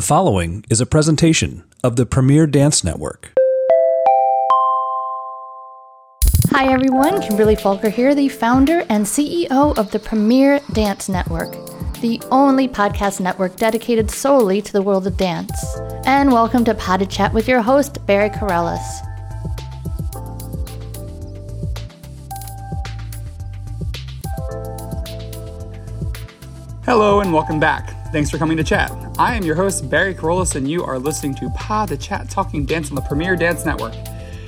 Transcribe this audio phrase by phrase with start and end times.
[0.00, 3.34] The following is a presentation of the Premier Dance Network.
[6.52, 11.52] Hi everyone, Kimberly Falker here, the founder and CEO of the Premier Dance Network,
[12.00, 15.52] the only podcast network dedicated solely to the world of dance.
[16.06, 18.80] And welcome to Pas de Chat with your host, Barry Kerollis.
[26.86, 28.10] Hello and welcome back.
[28.12, 28.90] Thanks for coming to chat.
[29.20, 32.64] I am your host, Barry Kerollis, and you are listening to Pas de Chat Talking
[32.64, 33.92] Dance on the Premier Dance Network.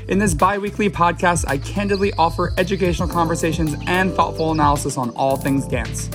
[0.09, 5.37] In this bi weekly podcast, I candidly offer educational conversations and thoughtful analysis on all
[5.37, 6.09] things dance.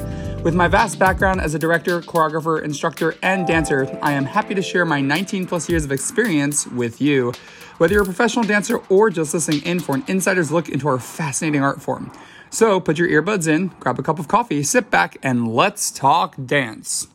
[0.44, 4.62] With my vast background as a director, choreographer, instructor, and dancer, I am happy to
[4.64, 7.34] share my 19 plus years of experience with you,
[7.78, 10.98] whether you're a professional dancer or just listening in for an insider's look into our
[10.98, 12.12] fascinating art form.
[12.50, 16.34] So put your earbuds in, grab a cup of coffee, sit back, and let's talk
[16.44, 17.08] dance.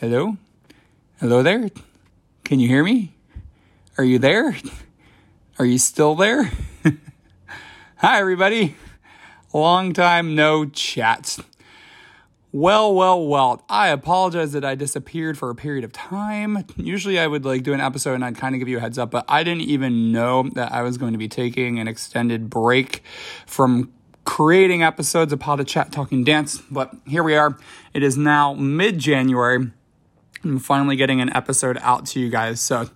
[0.00, 0.36] Hello?
[1.18, 1.70] Hello there?
[2.44, 3.16] Can you hear me?
[3.98, 4.56] Are you there?
[5.58, 6.52] Are you still there?
[7.96, 8.76] Hi, everybody.
[9.52, 11.40] Long time no chat.
[12.52, 13.64] Well, well, well.
[13.68, 16.64] I apologize that I disappeared for a period of time.
[16.76, 18.98] Usually I would like do an episode and I'd kind of give you a heads
[18.98, 22.48] up, but I didn't even know that I was going to be taking an extended
[22.48, 23.02] break
[23.46, 23.92] from
[24.24, 26.62] creating episodes of Pod Chat Talking Dance.
[26.70, 27.58] But here we are.
[27.92, 29.72] It is now mid January.
[30.44, 32.60] I'm finally getting an episode out to you guys.
[32.60, 32.88] So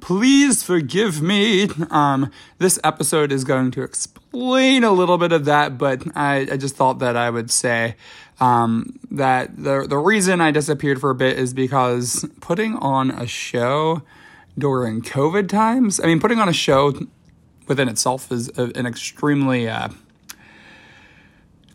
[0.00, 1.68] please forgive me.
[1.90, 6.56] Um, this episode is going to explain a little bit of that, but I, I
[6.56, 7.96] just thought that I would say
[8.40, 13.26] um, that the the reason I disappeared for a bit is because putting on a
[13.26, 14.02] show
[14.58, 16.00] during COVID times.
[16.00, 16.94] I mean, putting on a show
[17.66, 19.88] within itself is a, an extremely uh,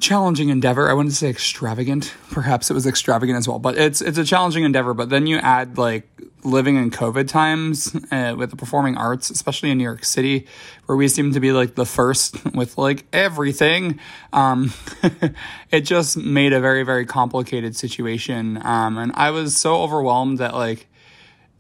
[0.02, 0.90] challenging endeavor.
[0.90, 2.14] I wouldn't say extravagant.
[2.32, 4.94] Perhaps it was extravagant as well, but it's it's a challenging endeavor.
[4.94, 6.10] But then you add like
[6.44, 10.48] living in COVID times uh, with the performing arts, especially in New York City,
[10.88, 14.00] where we seem to be like the first with like everything.
[14.34, 14.74] Um,
[15.72, 20.54] it just made a very very complicated situation, um, and I was so overwhelmed that
[20.54, 20.88] like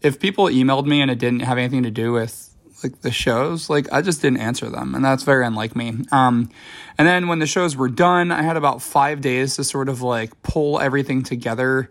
[0.01, 2.50] if people emailed me and it didn't have anything to do with
[2.83, 6.03] like the shows, like I just didn't answer them, and that's very unlike me.
[6.11, 6.49] Um,
[6.97, 10.01] and then when the shows were done, I had about five days to sort of
[10.01, 11.89] like pull everything together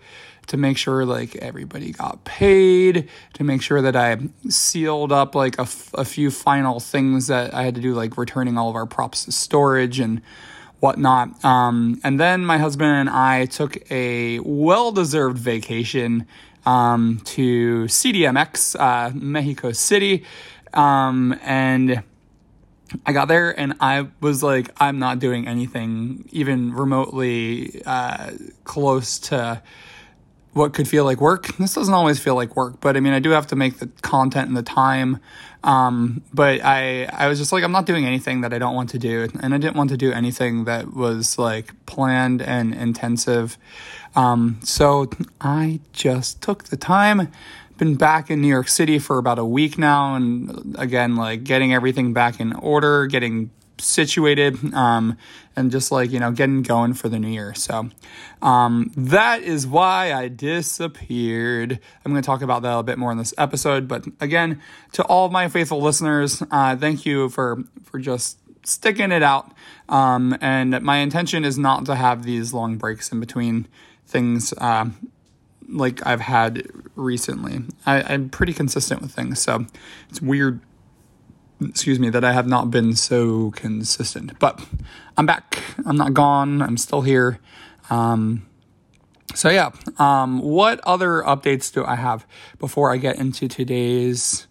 [0.50, 4.18] to make sure like everybody got paid, to make sure that I
[4.48, 8.16] sealed up like a, f- a few final things that I had to do, like
[8.16, 10.20] returning all of our props to storage and
[10.80, 11.44] whatnot.
[11.44, 16.26] Um, and then my husband and I took a well deserved vacation
[16.66, 20.24] um, to CDMX, uh, Mexico City.
[20.74, 22.02] Um, and
[23.06, 28.32] I got there and I was like, I'm not doing anything even remotely uh,
[28.64, 29.62] close to
[30.52, 31.46] what could feel like work.
[31.58, 33.86] This doesn't always feel like work, but I mean, I do have to make the
[34.02, 35.20] content and the time.
[35.62, 38.90] Um, but I, I was just like, I'm not doing anything that I don't want
[38.90, 39.28] to do.
[39.40, 43.58] And I didn't want to do anything that was like planned and intensive.
[44.16, 45.08] Um, so
[45.40, 47.30] I just took the time
[47.80, 51.72] been back in New York City for about a week now, and again, like getting
[51.72, 55.16] everything back in order, getting situated, um,
[55.56, 57.54] and just like you know, getting going for the new year.
[57.54, 57.88] So
[58.42, 61.80] um, that is why I disappeared.
[62.04, 64.60] I'm going to talk about that a bit more in this episode, but again,
[64.92, 69.52] to all of my faithful listeners, uh, thank you for for just sticking it out.
[69.88, 73.68] Um, and my intention is not to have these long breaks in between
[74.06, 74.52] things.
[74.58, 74.90] Uh,
[75.70, 76.66] like I've had
[76.96, 77.62] recently.
[77.86, 79.66] I, am pretty consistent with things, so
[80.08, 80.60] it's weird.
[81.62, 84.64] Excuse me, that I have not been so consistent, but
[85.18, 85.62] I'm back.
[85.84, 86.62] I'm not gone.
[86.62, 87.38] I'm still here.
[87.90, 88.46] Um,
[89.34, 92.26] so yeah, um, what other updates do I have
[92.58, 94.46] before I get into today's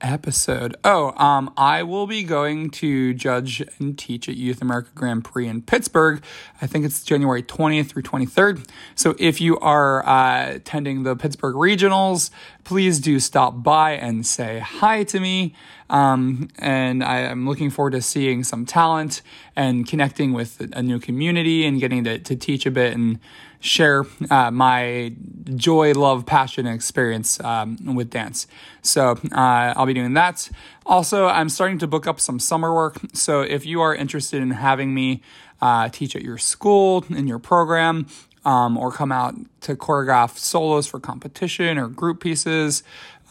[0.00, 0.76] episode.
[0.84, 5.48] Oh, um, I will be going to judge and teach at Youth America Grand Prix
[5.48, 6.22] in Pittsburgh.
[6.60, 8.68] I think it's January 20th through 23rd.
[8.94, 12.30] So if you are uh, attending the Pittsburgh Regionals,
[12.64, 15.54] please do stop by and say hi to me.
[15.88, 19.22] Um, and I am looking forward to seeing some talent
[19.56, 23.18] and connecting with a new community and getting to, to teach a bit and
[23.60, 25.12] share uh, my
[25.54, 28.46] joy, love, passion, and experience um, with dance.
[28.82, 30.50] So uh, I'll be doing that.
[30.86, 32.98] Also, I'm starting to book up some summer work.
[33.12, 35.22] So if you are interested in having me
[35.60, 38.06] uh, teach at your school, in your program,
[38.44, 42.82] um, or come out to choreograph solos for competition or group pieces,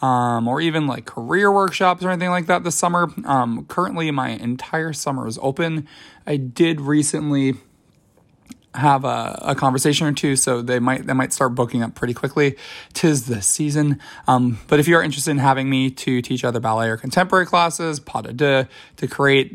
[0.02, 3.12] um, or even like career workshops or anything like that this summer.
[3.24, 5.86] Um, currently, my entire summer is open.
[6.26, 7.54] I did recently
[8.74, 12.14] have a, a, conversation or two, so they might they might start booking up pretty
[12.14, 12.56] quickly.
[12.92, 13.98] Tis the season.
[14.28, 17.46] Um, but if you are interested in having me to teach other ballet or contemporary
[17.46, 19.52] classes, pas de deux, to create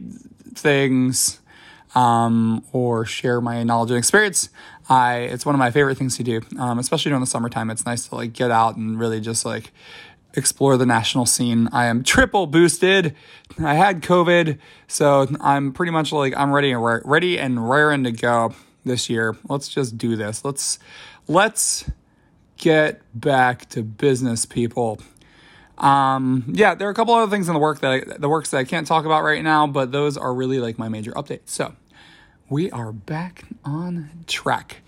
[0.54, 1.40] things,
[1.96, 4.50] um, or share my knowledge and experience,
[4.90, 6.42] I it's one of my favorite things to do.
[6.60, 9.72] Um, especially during the summertime, it's nice to like get out and really just like
[10.34, 11.70] explore the national scene.
[11.72, 13.16] I am triple boosted.
[13.64, 14.58] I had COVID,
[14.88, 18.54] so I'm pretty much like I'm ready and ready and raring to go
[18.86, 19.36] this year.
[19.50, 20.46] Let's just do this.
[20.46, 20.80] Let's
[21.28, 21.90] let's
[22.58, 25.00] get back to business, people.
[25.78, 28.52] Um, yeah, there are a couple other things in the work that I, the works
[28.52, 31.50] that I can't talk about right now, but those are really like my major updates.
[31.50, 31.74] So
[32.50, 34.82] we are back on track.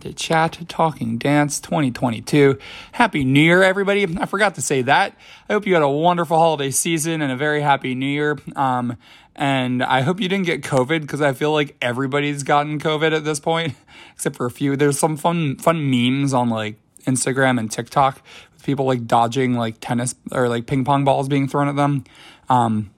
[0.00, 2.58] De Chat Talking Dance 2022.
[2.92, 4.06] Happy New Year, everybody.
[4.18, 5.16] I forgot to say that.
[5.48, 8.36] I hope you had a wonderful holiday season and a very happy New Year.
[8.54, 8.98] Um,
[9.34, 13.24] and I hope you didn't get COVID because I feel like everybody's gotten COVID at
[13.24, 13.74] this point,
[14.14, 14.76] except for a few.
[14.76, 16.76] There's some fun, fun memes on like
[17.06, 21.48] Instagram and TikTok with people like dodging like tennis or like ping pong balls being
[21.48, 22.04] thrown at them.
[22.48, 22.90] Um,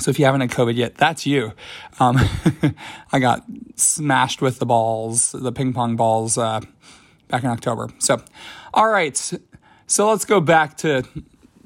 [0.00, 1.52] so if you haven't had COVID yet, that's you.
[2.00, 2.18] Um,
[3.12, 3.44] I got
[3.76, 6.60] smashed with the balls, the ping pong balls, uh,
[7.28, 7.88] back in October.
[7.98, 8.20] So,
[8.74, 9.16] all right.
[9.86, 11.04] So let's go back to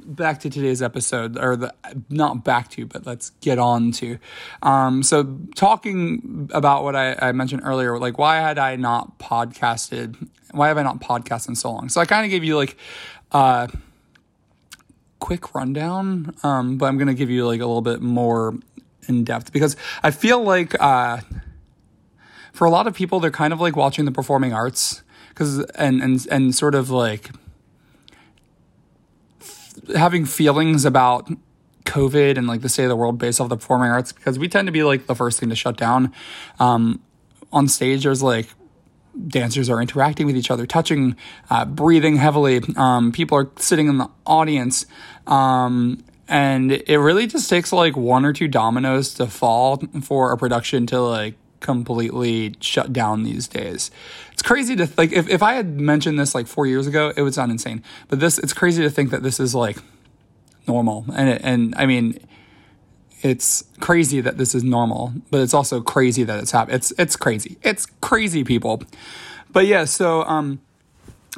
[0.06, 1.74] back to today's episode, or the
[2.08, 4.18] not back to, but let's get on to.
[4.62, 10.28] Um, so talking about what I, I mentioned earlier, like why had I not podcasted?
[10.52, 11.88] Why have I not podcasted in so long?
[11.88, 12.76] So I kind of gave you like.
[13.32, 13.66] Uh,
[15.18, 18.54] quick rundown, um, but I'm going to give you like a little bit more
[19.08, 21.18] in depth because I feel like uh,
[22.52, 26.02] for a lot of people, they're kind of like watching the performing arts because and
[26.02, 27.30] and and sort of like
[29.94, 31.30] having feelings about
[31.84, 34.48] COVID and like the state of the world based off the performing arts because we
[34.48, 36.12] tend to be like the first thing to shut down.
[36.58, 37.00] Um,
[37.52, 38.48] on stage, there's like
[39.28, 41.16] dancers are interacting with each other, touching,
[41.48, 42.60] uh, breathing heavily.
[42.76, 44.84] Um, people are sitting in the audience.
[45.26, 50.36] Um, and it really just takes like one or two dominoes to fall for a
[50.36, 53.90] production to like completely shut down these days.
[54.32, 57.22] It's crazy to like if, if I had mentioned this like four years ago, it
[57.22, 57.82] would sound insane.
[58.08, 59.78] But this it's crazy to think that this is like
[60.66, 61.06] normal.
[61.14, 62.18] And it, and I mean
[63.22, 66.76] it's crazy that this is normal, but it's also crazy that it's happening.
[66.76, 67.56] It's it's crazy.
[67.62, 68.82] It's crazy, people.
[69.50, 70.60] But yeah, so um,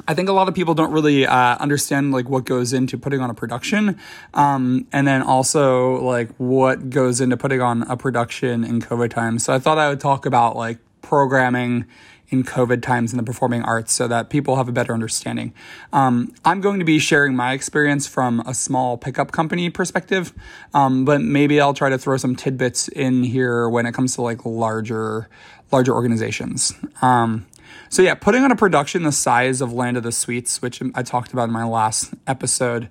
[0.07, 3.21] I think a lot of people don't really uh, understand like what goes into putting
[3.21, 3.99] on a production,
[4.33, 9.43] um, and then also like what goes into putting on a production in COVID times.
[9.45, 11.85] So I thought I would talk about like programming
[12.29, 15.53] in COVID times in the performing arts so that people have a better understanding.
[15.91, 20.33] Um, I'm going to be sharing my experience from a small pickup company perspective,
[20.73, 24.21] um, but maybe I'll try to throw some tidbits in here when it comes to
[24.21, 25.27] like larger,
[25.71, 26.73] larger organizations.
[27.01, 27.47] Um,
[27.89, 31.03] so yeah, putting on a production the size of Land of the Sweets, which I
[31.03, 32.89] talked about in my last episode,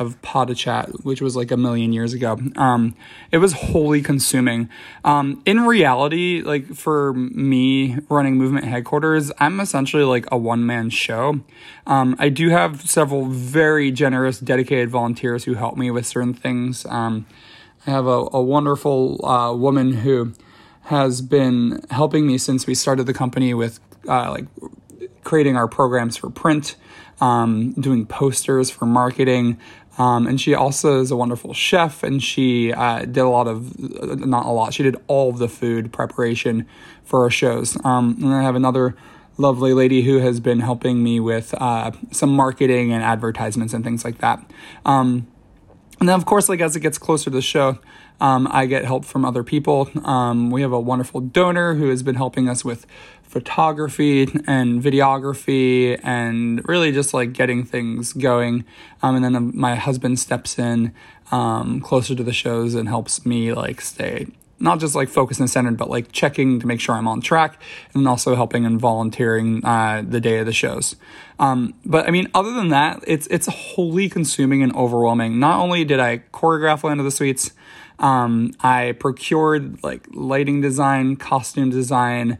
[0.00, 2.38] of de Chat, which was like a million years ago.
[2.56, 2.96] Um,
[3.30, 4.70] it was wholly consuming.
[5.04, 10.88] Um, in reality, like for me running movement headquarters, I'm essentially like a one man
[10.88, 11.40] show.
[11.86, 16.86] Um, I do have several very generous, dedicated volunteers who help me with certain things.
[16.86, 17.26] Um,
[17.86, 20.32] I have a, a wonderful uh, woman who
[20.84, 24.46] has been helping me since we started the company with uh, like
[25.24, 26.76] creating our programs for print,
[27.20, 29.58] um, doing posters for marketing,
[29.98, 33.78] um, and she also is a wonderful chef, and she uh, did a lot of,
[34.26, 36.66] not a lot, she did all of the food preparation
[37.04, 37.76] for our shows.
[37.84, 38.96] Um, and I have another
[39.36, 44.04] lovely lady who has been helping me with uh, some marketing and advertisements and things
[44.04, 44.42] like that.
[44.86, 45.26] Um,
[45.98, 47.78] and then, of course, like as it gets closer to the show,
[48.22, 49.90] um, I get help from other people.
[50.04, 52.86] Um, we have a wonderful donor who has been helping us with
[53.30, 58.64] photography and videography and really just like getting things going.
[59.02, 60.92] Um, and then um, my husband steps in
[61.30, 64.26] um, closer to the shows and helps me like stay
[64.62, 67.60] not just like focused and centered, but like checking to make sure I'm on track
[67.94, 70.96] and also helping and volunteering uh, the day of the shows.
[71.38, 75.40] Um, but I mean, other than that, it's it's wholly consuming and overwhelming.
[75.40, 77.52] Not only did I choreograph Land of the Sweets,
[77.98, 82.38] um, I procured like lighting design, costume design,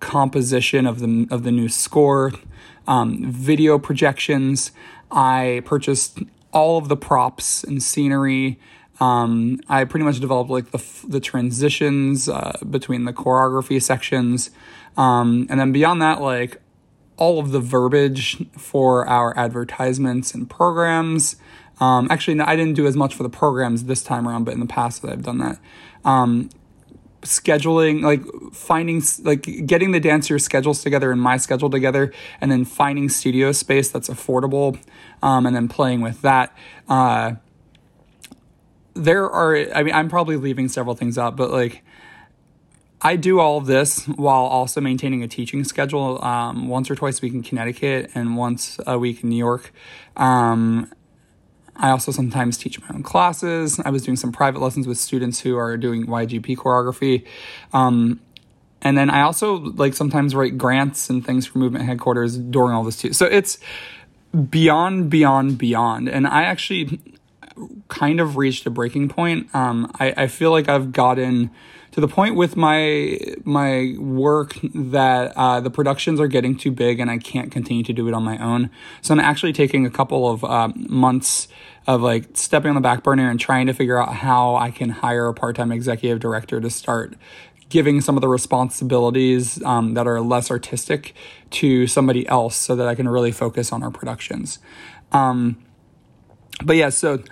[0.00, 2.32] composition of the of the new score,
[2.88, 4.72] um, video projections.
[5.10, 6.18] I purchased
[6.52, 8.58] all of the props and scenery.
[8.98, 14.50] Um, I pretty much developed like the the transitions uh, between the choreography sections,
[14.96, 16.60] um, and then beyond that, like
[17.16, 21.36] all of the verbiage for our advertisements and programs.
[21.78, 24.52] Um, actually, no, I didn't do as much for the programs this time around, but
[24.52, 25.58] in the past, I've done that.
[26.04, 26.50] Um,
[27.22, 28.22] scheduling like
[28.52, 33.52] finding like getting the dancers schedules together and my schedule together and then finding studio
[33.52, 34.78] space that's affordable
[35.22, 36.56] um, and then playing with that
[36.88, 37.32] uh,
[38.94, 41.82] there are i mean i'm probably leaving several things out but like
[43.02, 47.18] I do all of this while also maintaining a teaching schedule um, once or twice
[47.18, 49.72] a week in Connecticut and once a week in New York.
[50.18, 50.92] Um,
[51.80, 53.80] I also sometimes teach my own classes.
[53.80, 57.26] I was doing some private lessons with students who are doing YAGP choreography.
[57.72, 58.20] Um,
[58.82, 62.84] and then I also like sometimes write grants and things for movement headquarters during all
[62.84, 63.12] this too.
[63.12, 63.58] So it's
[64.50, 66.08] beyond, beyond, beyond.
[66.08, 67.00] And I actually
[67.88, 69.54] kind of reached a breaking point.
[69.54, 71.50] Um, I, I feel like I've gotten
[72.00, 77.10] the point with my my work that uh, the productions are getting too big and
[77.10, 78.70] I can't continue to do it on my own.
[79.02, 81.48] So I'm actually taking a couple of um, months
[81.86, 84.90] of like stepping on the back burner and trying to figure out how I can
[84.90, 87.14] hire a part time executive director to start
[87.68, 91.14] giving some of the responsibilities um, that are less artistic
[91.50, 94.58] to somebody else so that I can really focus on our productions.
[95.12, 95.64] Um,
[96.64, 97.22] but yeah, so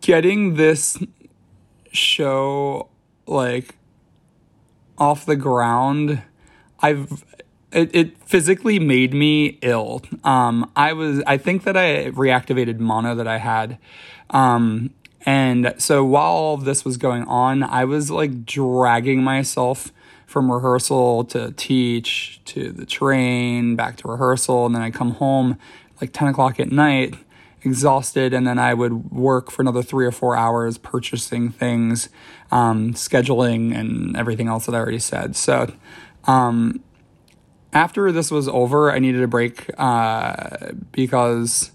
[0.00, 0.96] getting this
[1.92, 2.88] show
[3.26, 3.76] like
[4.98, 6.22] off the ground,
[6.80, 7.24] I've
[7.72, 10.02] it, it physically made me ill.
[10.24, 13.78] Um, I was I think that I reactivated mono that I had.
[14.30, 14.90] Um,
[15.24, 19.92] and so while all of this was going on, I was like dragging myself
[20.26, 25.56] from rehearsal to teach to the train back to rehearsal and then I come home
[26.00, 27.14] like 10 o'clock at night
[27.66, 32.08] exhausted and then I would work for another three or four hours purchasing things,
[32.50, 35.36] um, scheduling and everything else that I already said.
[35.36, 35.72] So,
[36.24, 36.82] um,
[37.72, 41.72] after this was over, I needed a break uh, because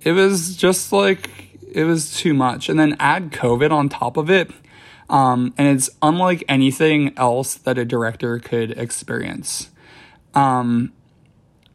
[0.00, 1.28] it was just like
[1.70, 2.68] it was too much.
[2.68, 4.50] And then add COVID on top of it.
[5.10, 9.70] Um, and it's unlike anything else that a director could experience.
[10.34, 10.92] Um,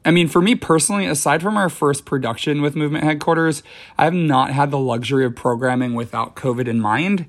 [0.05, 3.63] I mean, for me personally, aside from our first production with Movement Headquarters,
[3.97, 7.25] I have not had the luxury of programming without COVID in mind.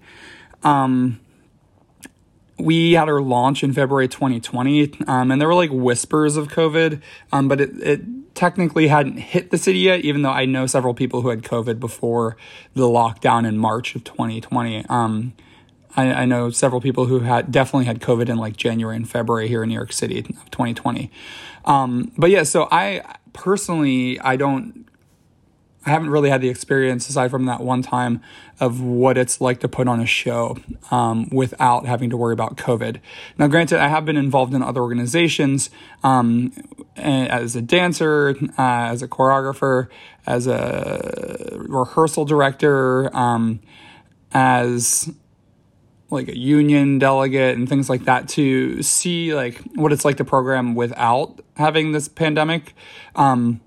[0.62, 1.20] Um,
[2.58, 7.00] we had our launch in February 2020, um, and there were like whispers of COVID,
[7.32, 10.94] um, but it, it technically hadn't hit the city yet, even though I know several
[10.94, 12.36] people who had COVID before
[12.74, 14.86] the lockdown in March of 2020.
[14.86, 15.32] Um,
[15.96, 19.48] I, I, know several people who had definitely had COVID in like January and February
[19.48, 21.10] here in New York City of 2020.
[21.64, 23.02] Um, but yeah, so I
[23.32, 24.86] personally, I don't,
[25.86, 28.20] I haven't really had the experience aside from that one time
[28.60, 30.58] of what it's like to put on a show
[30.90, 33.00] um, without having to worry about COVID.
[33.38, 35.70] Now, granted, I have been involved in other organizations
[36.04, 36.52] um,
[36.96, 39.88] as a dancer, uh, as a choreographer,
[40.26, 43.60] as a rehearsal director, um,
[44.32, 45.10] as
[46.10, 50.24] like a union delegate and things like that to see like what it's like to
[50.24, 52.74] program without having this pandemic.
[53.14, 53.60] Um,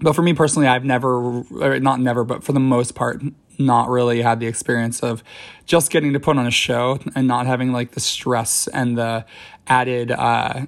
[0.00, 1.44] but for me personally, I've never,
[1.80, 3.22] not never, but for the most part,
[3.58, 5.22] not really had the experience of
[5.66, 9.24] just getting to put on a show and not having like the stress and the
[9.66, 10.66] added, uh,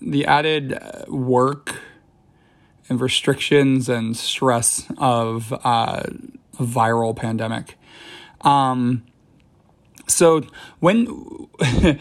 [0.00, 1.80] the added work
[2.88, 6.02] and restrictions and stress of uh,
[6.58, 7.78] a viral pandemic.
[8.40, 9.04] Um,
[10.12, 10.42] so
[10.80, 11.06] when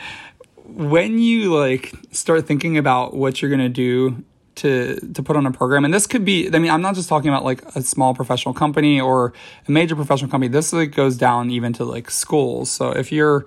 [0.66, 4.24] when you like start thinking about what you're going to do
[4.56, 7.08] to to put on a program and this could be i mean i'm not just
[7.08, 9.34] talking about like a small professional company or
[9.68, 10.50] a major professional company.
[10.50, 12.70] This like goes down even to like schools.
[12.70, 13.46] So if you're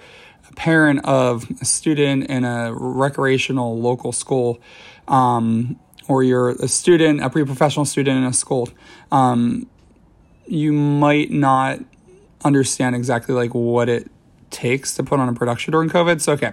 [0.49, 4.61] a parent of a student in a recreational local school
[5.09, 5.78] um,
[6.09, 8.68] or you're a student a pre-professional student in a school
[9.11, 9.66] um,
[10.47, 11.78] you might not
[12.44, 14.11] understand exactly like what it
[14.54, 16.20] takes to put on a production during COVID.
[16.20, 16.52] So, okay,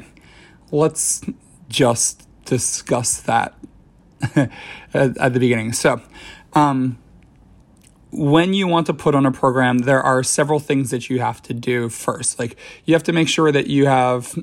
[0.71, 1.21] let's
[1.69, 3.53] just discuss that
[4.35, 4.51] at,
[4.93, 5.71] at, the beginning.
[5.71, 6.01] So,
[6.53, 6.97] um,
[8.11, 11.41] when you want to put on a program, there are several things that you have
[11.43, 12.39] to do first.
[12.39, 14.37] Like, you have to make sure that you have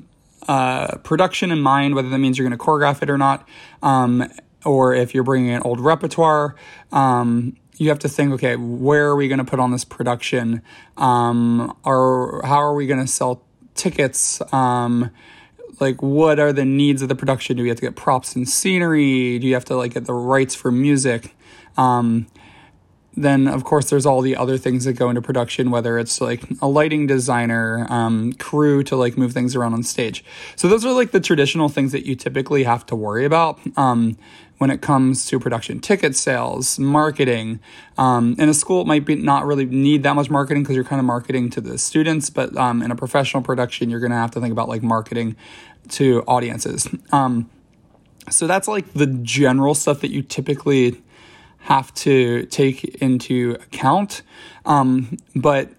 [0.47, 3.47] uh, production in mind, whether that means you're going to choreograph it or not,
[3.83, 4.27] um,
[4.65, 6.55] or if you're bringing an old repertoire.
[6.91, 10.61] Um, you have to think, okay, where are we going to put on this production?
[10.97, 13.43] Um, or how are we going to sell
[13.79, 14.41] tickets?
[14.53, 15.09] Um,
[15.79, 17.57] like what are the needs of the production?
[17.57, 19.39] Do we have to get props and scenery?
[19.39, 21.35] Do you have to like get the rights for music?
[21.77, 22.27] Um,
[23.15, 26.43] then of course there's all the other things that go into production, whether it's like
[26.61, 30.23] a lighting designer, um, crew to like move things around on stage.
[30.55, 33.59] So those are like the traditional things that you typically have to worry about.
[33.77, 34.17] Um,
[34.59, 37.59] when it comes to production ticket sales, marketing.
[37.97, 40.85] Um, in a school, it might be not really need that much marketing because you're
[40.85, 44.17] kind of marketing to the students, but um, in a professional production, you're going to
[44.17, 45.35] have to think about like marketing
[45.89, 46.87] to audiences.
[47.11, 47.49] Um,
[48.29, 51.01] so that's like the general stuff that you typically
[51.59, 54.21] have to take into account.
[54.65, 55.69] Um, but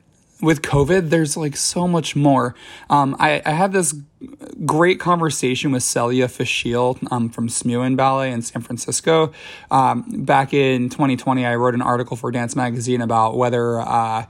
[0.42, 2.54] with COVID, there's like so much more.
[2.88, 3.94] Um, I, I had this
[4.64, 9.32] great conversation with Celia Fushille um, from Smuin Ballet in San Francisco.
[9.70, 14.26] Um, back in 2020, I wrote an article for Dance Magazine about whether uh,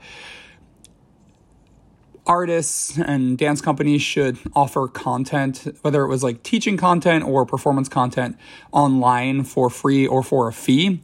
[2.25, 7.89] artists and dance companies should offer content, whether it was like teaching content or performance
[7.89, 8.37] content
[8.71, 11.01] online for free or for a fee.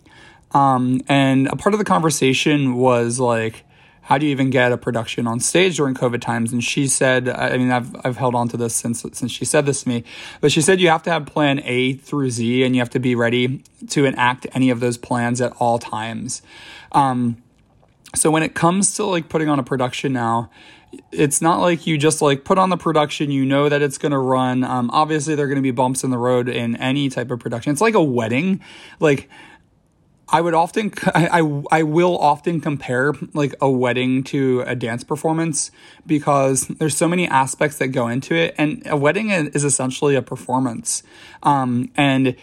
[0.51, 3.65] Um, and a part of the conversation was like,
[4.07, 6.53] how do you even get a production on stage during COVID times?
[6.53, 9.65] And she said, I mean, I've, I've held on to this since, since she said
[9.65, 10.05] this to me,
[10.39, 13.01] but she said you have to have plan A through Z and you have to
[13.01, 16.41] be ready to enact any of those plans at all times.
[16.93, 17.43] Um,
[18.15, 20.51] so when it comes to like putting on a production now,
[21.11, 24.13] it's not like you just like put on the production you know that it's going
[24.13, 27.09] to run um, obviously there are going to be bumps in the road in any
[27.09, 28.61] type of production it's like a wedding
[29.01, 29.29] like
[30.29, 35.03] I would often, I, I, I, will often compare like a wedding to a dance
[35.03, 35.71] performance
[36.05, 38.53] because there's so many aspects that go into it.
[38.57, 41.03] And a wedding is essentially a performance.
[41.43, 42.35] Um, and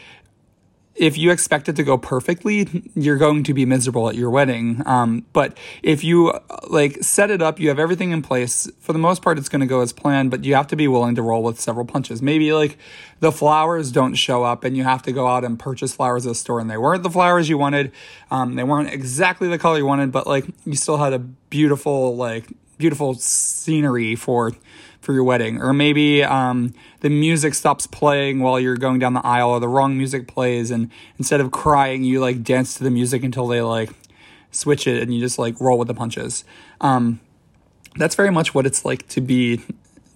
[0.95, 4.81] if you expect it to go perfectly, you're going to be miserable at your wedding.
[4.87, 8.71] Um, but if you like set it up, you have everything in place.
[8.79, 10.31] For the most part, it's going to go as planned.
[10.31, 12.23] But you have to be willing to roll with several punches.
[12.23, 12.79] Maybe like
[13.21, 16.31] the flowers don't show up, and you have to go out and purchase flowers at
[16.31, 17.91] the store, and they weren't the flowers you wanted.
[18.31, 22.17] Um, they weren't exactly the color you wanted, but like you still had a beautiful
[22.17, 22.47] like
[22.79, 24.53] beautiful scenery for
[25.05, 29.25] for your wedding, or maybe um, the music stops playing while you're going down the
[29.25, 32.91] aisle, or the wrong music plays, and instead of crying, you like dance to the
[32.91, 33.91] music until they like
[34.51, 36.45] switch it, and you just like roll with the punches.
[36.81, 37.21] Um,
[37.97, 39.63] that's very much what it's like to be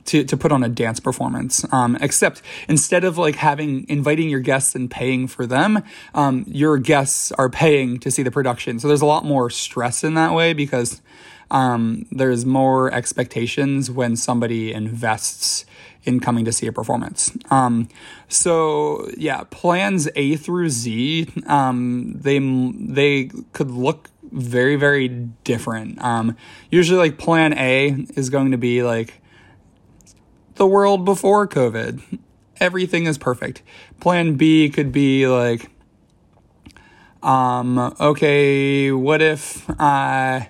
[0.08, 1.70] to, to put on a dance performance.
[1.72, 5.82] Um, except instead of like having inviting your guests and paying for them,
[6.14, 8.80] um, your guests are paying to see the production.
[8.80, 11.02] So there's a lot more stress in that way because
[11.50, 15.64] um, there's more expectations when somebody invests
[16.04, 17.32] in coming to see a performance.
[17.50, 17.88] Um,
[18.28, 25.08] so yeah, plans A through Z, um, they they could look very very
[25.44, 26.02] different.
[26.02, 26.36] Um,
[26.70, 29.20] usually, like Plan A is going to be like
[30.56, 32.18] the world before COVID.
[32.60, 33.62] Everything is perfect.
[34.00, 35.70] Plan B could be like,
[37.22, 40.48] um, okay, what if I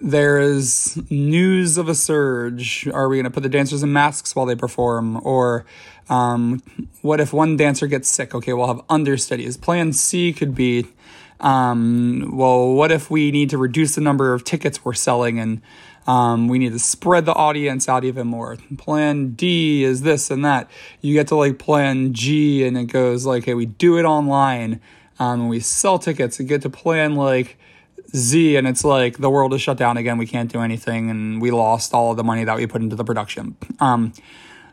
[0.00, 2.86] there is news of a surge.
[2.88, 5.20] Are we going to put the dancers in masks while they perform?
[5.24, 5.64] Or
[6.08, 6.62] um,
[7.02, 8.34] what if one dancer gets sick?
[8.34, 9.56] Okay, we'll have understudies.
[9.56, 10.86] Plan C could be
[11.40, 15.60] um, well, what if we need to reduce the number of tickets we're selling and
[16.06, 18.56] um, we need to spread the audience out even more.
[18.78, 20.70] Plan D is this and that.
[21.00, 24.80] You get to like plan G and it goes like, hey, we do it online
[25.18, 27.58] um, and we sell tickets and get to plan like
[28.16, 30.18] Z and it's like the world is shut down again.
[30.18, 32.96] We can't do anything and we lost all of the money that we put into
[32.96, 33.56] the production.
[33.80, 34.12] Um,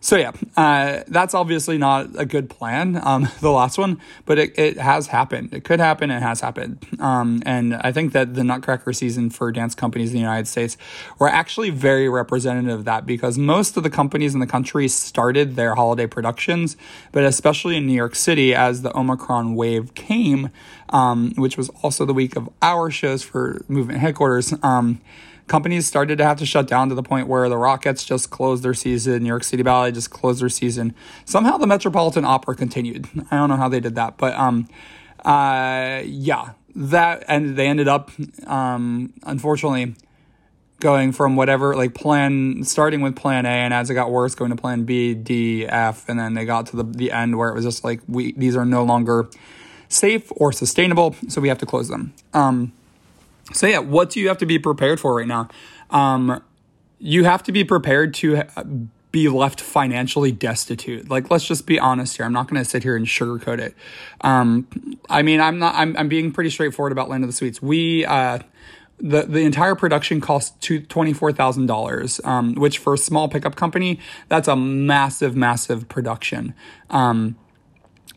[0.04, 4.60] so yeah, uh, that's obviously not a good plan, um, the last one, but it,
[4.60, 5.54] it has happened.
[5.54, 6.12] It could happen.
[6.12, 6.86] It has happened.
[7.00, 10.76] Um, and I think that the Nutcracker season for dance companies in the United States
[11.20, 15.56] were actually very representative of that because most of the companies in the country started
[15.56, 16.76] their holiday productions,
[17.14, 20.50] but especially in New York City as the Omicron wave came,
[20.90, 24.54] um, which was also the week of our shows for movement headquarters.
[25.48, 28.64] Companies started to have to shut down to the point where the Rockettes just closed
[28.64, 30.96] their season, New York City Ballet just closed their season.
[31.26, 33.08] Somehow the Metropolitan Opera continued.
[33.32, 34.68] I don't know how they did that, but um,
[35.26, 38.12] uh, yeah, that and they ended up
[38.48, 39.96] um, unfortunately
[40.80, 44.52] going from whatever like plan starting with plan A and as it got worse going
[44.52, 47.56] to plan B, D, F and then they got to the the end where it
[47.56, 49.30] was just like we these are no longer
[49.94, 52.14] safe or sustainable, so we have to close them.
[52.34, 52.74] Um,
[53.52, 55.50] so yeah, what do you have to be prepared for right now?
[55.90, 56.42] Um,
[57.00, 58.44] you have to be prepared to
[59.12, 61.10] be left financially destitute.
[61.10, 62.26] Like, let's just be honest here.
[62.26, 63.76] I'm not going to sit here and sugarcoat it.
[64.22, 64.68] Um,
[65.10, 65.76] I mean, I'm not.
[65.76, 67.62] I'm, I'm being pretty straightforward about Land of the Sweets.
[67.62, 68.06] We.
[68.06, 68.40] Uh,
[69.00, 74.56] the, the entire production cost $24,000, um, which for a small pickup company, that's a
[74.56, 76.54] massive, massive production.
[76.90, 77.36] Um,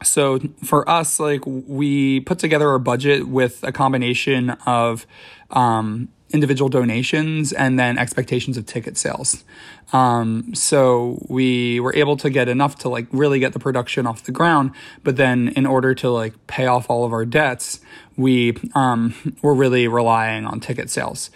[0.03, 5.07] so for us, like we put together our budget with a combination of
[5.51, 9.45] um, individual donations and then expectations of ticket sales.
[9.93, 14.25] Um, so we were able to get enough to like really get the production off
[14.25, 14.73] the ground.
[15.05, 17.81] But then in order to like pay off all of our debts,
[18.17, 21.31] we um, were really relying on ticket sales.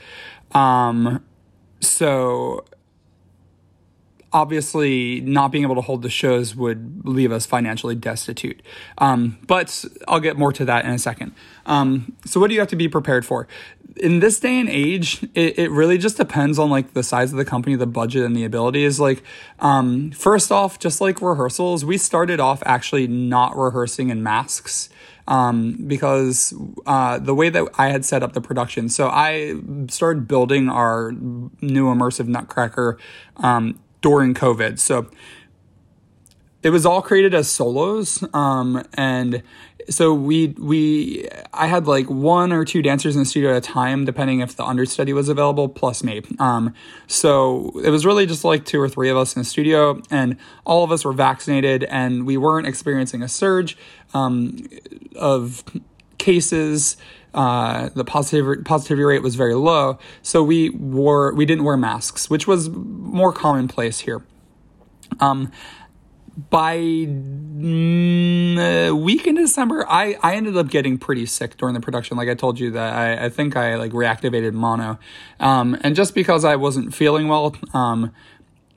[0.53, 1.25] Um,
[1.81, 2.65] so
[4.33, 8.63] obviously not being able to hold the shows would leave us financially destitute.
[8.99, 11.33] Um, but I'll get more to that in a second.
[11.67, 13.49] Um, so what do you have to be prepared for?
[13.97, 17.39] In this day and age, it, it really just depends on like the size of
[17.39, 19.01] the company, the budget, and the abilities.
[19.01, 19.23] Like,
[19.59, 24.91] um, first off, just like rehearsals, we started off actually not rehearsing in masks.
[25.29, 26.53] Um, because
[26.87, 29.55] uh, the way that I had set up the production, so I
[29.89, 32.99] started building our new immersive Nutcracker
[33.37, 34.79] um, during COVID.
[34.79, 35.11] So
[36.63, 38.23] it was all created as solos.
[38.35, 39.43] Um, and
[39.89, 43.61] so we, we, I had like one or two dancers in the studio at a
[43.61, 46.23] time, depending if the understudy was available, plus me.
[46.39, 46.75] Um,
[47.07, 50.37] so it was really just like two or three of us in the studio, and
[50.67, 53.77] all of us were vaccinated, and we weren't experiencing a surge
[54.13, 54.69] um,
[55.17, 55.65] of
[56.21, 56.97] cases.
[57.33, 62.29] Uh, the positivity positivity rate was very low, so we wore we didn't wear masks,
[62.29, 64.23] which was more commonplace here.
[65.21, 65.51] Um,
[66.49, 72.17] by mm, week in December, I, I ended up getting pretty sick during the production.
[72.17, 74.99] Like I told you that I, I think I like reactivated mono.
[75.39, 78.13] Um, and just because I wasn't feeling well, um,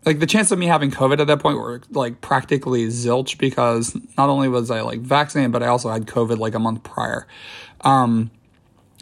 [0.06, 3.96] like the chance of me having COVID at that point were like practically zilch because
[4.18, 7.28] not only was I like vaccinated, but I also had COVID like a month prior.
[7.82, 8.32] Um,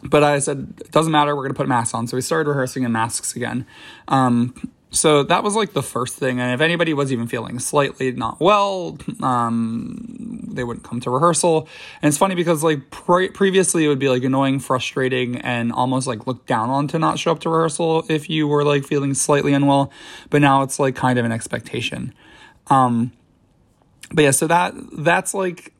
[0.04, 2.06] but I said, it doesn't matter, we're to put masks on.
[2.06, 3.66] So we started rehearsing in masks again.
[4.08, 4.54] Um,
[4.92, 6.38] so that was like the first thing.
[6.38, 11.66] And if anybody was even feeling slightly not well, um, they wouldn't come to rehearsal.
[12.02, 16.06] And it's funny because like pre- previously it would be like annoying, frustrating, and almost
[16.06, 19.14] like looked down on to not show up to rehearsal if you were like feeling
[19.14, 19.90] slightly unwell.
[20.28, 22.12] But now it's like kind of an expectation.
[22.66, 23.12] Um,
[24.12, 25.72] but yeah, so that that's like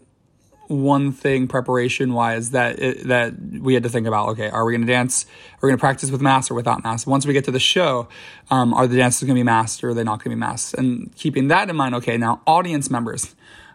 [0.73, 4.31] one thing preparation wise that it, that we had to think about.
[4.31, 5.27] Okay, are we going to dance?
[5.55, 7.07] Are we going to practice with masks or without masks?
[7.07, 8.09] Once we get to the show,
[8.51, 10.41] um, are the dances going to be masked or are they not going to be
[10.41, 10.75] masked?
[10.75, 13.35] And keeping that in mind, okay, now audience members.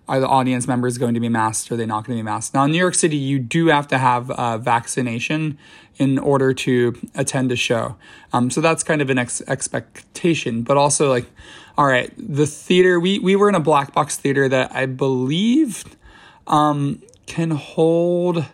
[0.10, 2.26] Are the audience members going to be masked or are they not going to be
[2.26, 2.54] masked?
[2.54, 5.58] Now, in New York City, you do have to have a vaccination
[5.98, 7.98] in order to attend a show.
[8.32, 11.26] Um, so that's kind of an ex- expectation, but also like,
[11.78, 15.84] all right, the theater, we, we were in a black box theater that I believe
[16.48, 18.46] um, can hold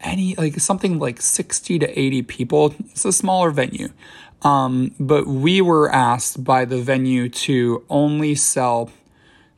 [0.00, 2.74] any like something like 60 to 80 people.
[2.90, 3.88] It's a smaller venue.
[4.42, 8.90] Um, but we were asked by the venue to only sell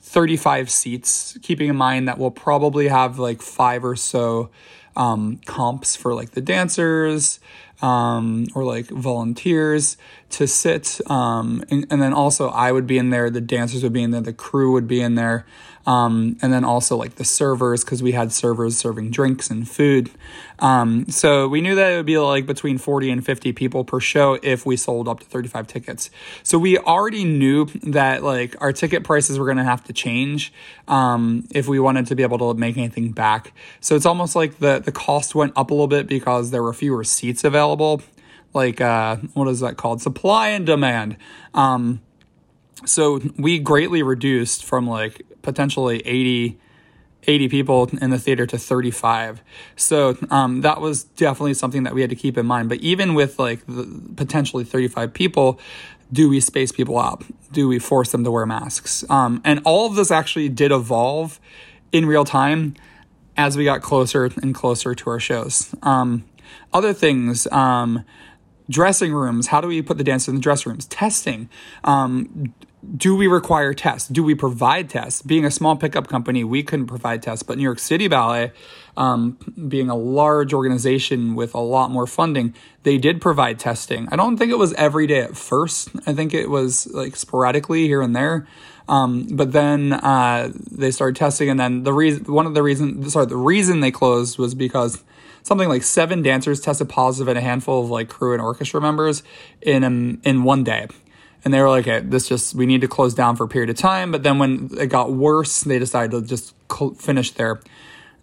[0.01, 4.51] 35 seats, keeping in mind that we'll probably have like five or so
[4.97, 7.41] um, comps for like the dancers
[7.83, 9.97] um, or like volunteers
[10.31, 11.01] to sit.
[11.11, 14.11] Um, and, and, then also, I would be in there, the dancers would be in
[14.11, 15.47] there, the crew would be in there.
[15.89, 20.11] Um, and then also like the servers because we had servers serving drinks and food.
[20.59, 23.99] Um, so we knew that it would be like between 40 and 50 people per
[23.99, 26.11] show if we sold up to 35 tickets.
[26.43, 30.53] So we already knew that like our ticket prices were going to have to change
[30.89, 33.55] um, if we wanted to be able to make anything back.
[33.81, 36.75] So it's almost like the the cost went up a little bit because there were
[36.75, 38.03] fewer seats available.
[38.53, 40.03] Like uh, what is that called?
[40.03, 41.17] Supply and demand.
[41.55, 42.03] Um,
[42.85, 46.59] so we greatly reduced from like potentially 80
[47.25, 49.43] 80 people in the theater to 35.
[49.77, 52.69] So um, that was definitely something that we had to keep in mind.
[52.69, 53.61] But even with like
[54.17, 55.61] potentially 35 people,
[56.13, 57.25] do we space people out?
[57.53, 59.05] Do we force them to wear masks?
[59.11, 61.41] Um, and all of this actually did evolve
[61.93, 62.75] in real time
[63.37, 65.75] as we got closer and closer to our shows.
[65.83, 66.25] Um,
[66.73, 68.05] other things, um,
[68.71, 69.49] dressing rooms.
[69.49, 70.87] How do we put the dancers in the dressing rooms?
[70.87, 71.49] Testing.
[71.85, 72.55] Um,
[72.97, 74.09] do we require tests?
[74.09, 75.23] Do we provide tests?
[75.23, 78.53] Being a small pickup company, we couldn't provide tests, but New York City Ballet,
[78.97, 79.37] um,
[79.69, 84.09] being a large organization with a lot more funding, they did provide testing.
[84.13, 85.91] I don't think it was every day at first.
[86.07, 88.47] I think it was like sporadically here and there.
[88.89, 93.09] Um, but then uh, they started testing, and then the reason, one of the reason,
[93.11, 95.05] sorry, the reason they closed was because
[95.43, 99.23] something like seven dancers tested positive and a handful of like crew and orchestra members
[99.61, 100.87] in um, in one day
[101.45, 103.71] and they were like, okay, this just we need to close down for a period
[103.71, 104.11] of time.
[104.11, 106.55] But then when it got worse, they decided to just
[106.99, 107.61] finish their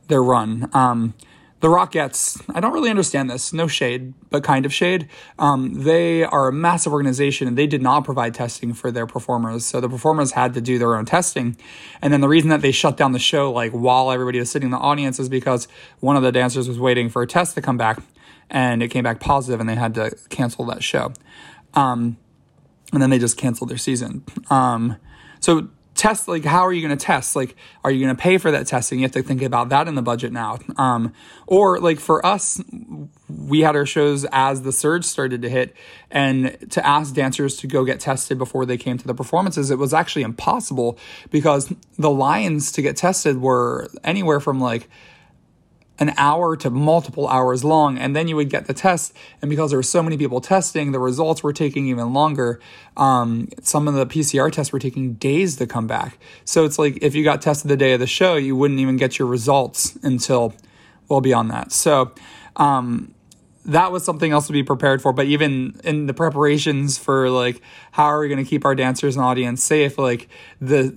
[0.08, 0.70] their run.
[0.74, 1.14] Um,
[1.62, 3.54] the Rockettes, I don't really understand this.
[3.54, 5.08] No shade, but kind of shade.
[5.40, 9.66] Um, they are a massive organization and they did not provide testing for their performers.
[9.66, 11.58] So the performers had to do their own testing.
[12.02, 14.68] And then the reason that they shut down the show, like while everybody was sitting
[14.68, 15.68] in the audience, is because
[16.02, 18.00] one of the dancers was waiting for a test to come back
[18.50, 21.14] and it came back positive and they had to cancel that show.
[21.74, 22.18] Um,
[22.94, 24.24] and then they just canceled their season.
[24.50, 24.98] Um,
[25.40, 27.36] so test like how are you going to test?
[27.36, 29.00] Like are you going to pay for that testing?
[29.00, 30.60] You have to think about that in the budget now.
[30.78, 31.14] Um,
[31.48, 32.62] or like for us
[33.30, 35.74] we had our shows as the surge started to hit
[36.12, 39.80] and to ask dancers to go get tested before they came to the performances it
[39.80, 40.98] was actually impossible
[41.32, 44.90] because the lines to get tested were anywhere from like
[45.98, 47.98] an hour to multiple hours long.
[47.98, 49.14] And then you would get the test.
[49.42, 52.60] And because there were so many people testing, the results were taking even longer.
[52.98, 56.18] Um, some of the PCR tests were taking days to come back.
[56.44, 58.98] So it's like if you got tested the day of the show, you wouldn't even
[58.98, 60.54] get your results until
[61.08, 61.72] well beyond that.
[61.72, 62.14] So,
[62.56, 63.14] um,
[63.66, 65.12] that was something else to be prepared for.
[65.12, 69.16] But even in the preparations for like how are we going to keep our dancers
[69.16, 70.30] and audience safe, like
[70.62, 70.94] the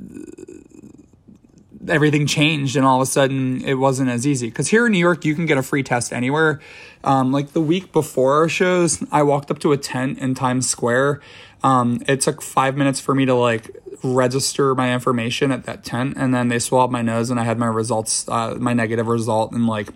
[1.91, 4.49] everything changed and all of a sudden it wasn't as easy.
[4.49, 6.61] Because here in New York, you can get a free test anywhere.
[7.05, 10.69] Um, like the week before our shows, I walked up to a tent in Times
[10.69, 11.21] Square.
[11.63, 16.15] Um, it took five minutes for me to like register my information at that tent,
[16.17, 19.53] and then they swabbed my nose, and I had my results, uh, my negative result,
[19.53, 19.89] in like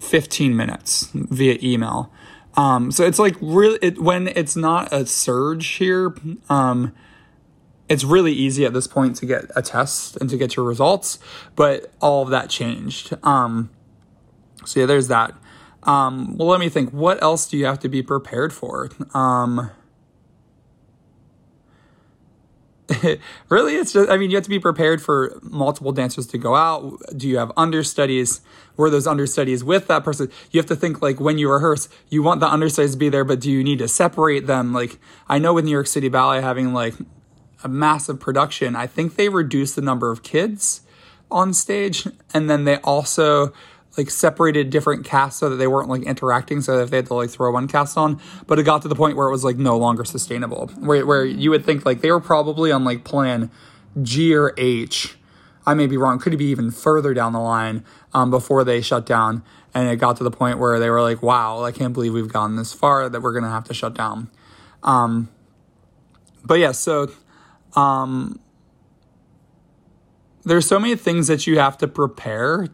[0.00, 2.12] 15 minutes via email.
[2.56, 6.14] Um, so it's like really it, when it's not a surge here.
[6.48, 6.92] Um,
[7.88, 11.18] it's really easy at this point to get a test and to get your results,
[11.56, 13.14] but all of that changed.
[13.22, 13.70] Um,
[14.64, 15.34] so yeah, there's that.
[15.84, 16.90] Um, well, let me think.
[16.90, 18.90] What else do you have to be prepared for?
[19.14, 19.70] Um,
[23.48, 26.54] really, it's just, I mean, you have to be prepared for multiple dancers to go
[26.56, 26.98] out.
[27.16, 28.40] Do you have understudies?
[28.76, 30.30] Were those understudies with that person?
[30.50, 33.24] You have to think like when you rehearse, you want the understudies to be there,
[33.24, 34.72] but do you need to separate them?
[34.72, 34.98] Like,
[35.28, 36.94] I know with New York City Ballet having like
[37.62, 40.82] a massive production, I think they reduced the number of kids
[41.30, 43.52] on stage, and then they also
[43.98, 47.14] like separated different casts so that they weren't like interacting so that they had to
[47.14, 49.56] like throw one cast on but it got to the point where it was like
[49.56, 50.68] no longer sustainable.
[50.78, 53.50] Where, where you would think like they were probably on like plan
[54.00, 55.16] g or h.
[55.66, 56.18] I may be wrong.
[56.18, 59.42] Could it be even further down the line um, before they shut down
[59.74, 62.32] and it got to the point where they were like wow i can't believe we've
[62.32, 64.30] gone this far that we're gonna have to shut down.
[64.82, 65.28] Um,
[66.44, 67.10] but yeah so
[67.74, 68.40] um,
[70.44, 72.68] there's so many things that you have to prepare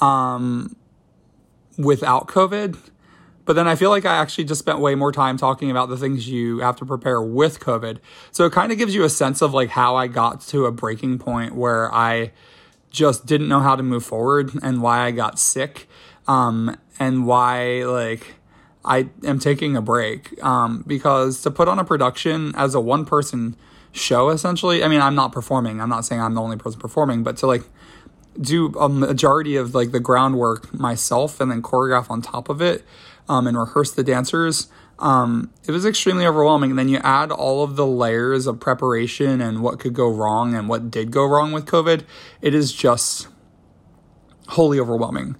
[0.00, 0.76] um,
[1.78, 2.76] without COVID.
[3.44, 5.96] But then I feel like I actually just spent way more time talking about the
[5.96, 7.98] things you have to prepare with COVID.
[8.30, 10.72] So it kind of gives you a sense of like how I got to a
[10.72, 12.32] breaking point where I
[12.90, 15.88] just didn't know how to move forward and why I got sick
[16.28, 18.34] um, and why like
[18.84, 23.04] I am taking a break um, because to put on a production as a one
[23.04, 23.56] person
[23.92, 25.80] show, essentially, I mean, I'm not performing.
[25.80, 27.64] I'm not saying I'm the only person performing, but to like
[28.40, 32.84] do a majority of like the groundwork myself and then choreograph on top of it
[33.28, 34.68] um, and rehearse the dancers.
[34.98, 36.70] Um, it was extremely overwhelming.
[36.70, 40.54] And then you add all of the layers of preparation and what could go wrong
[40.54, 42.04] and what did go wrong with COVID.
[42.40, 43.28] It is just
[44.48, 45.36] wholly overwhelming.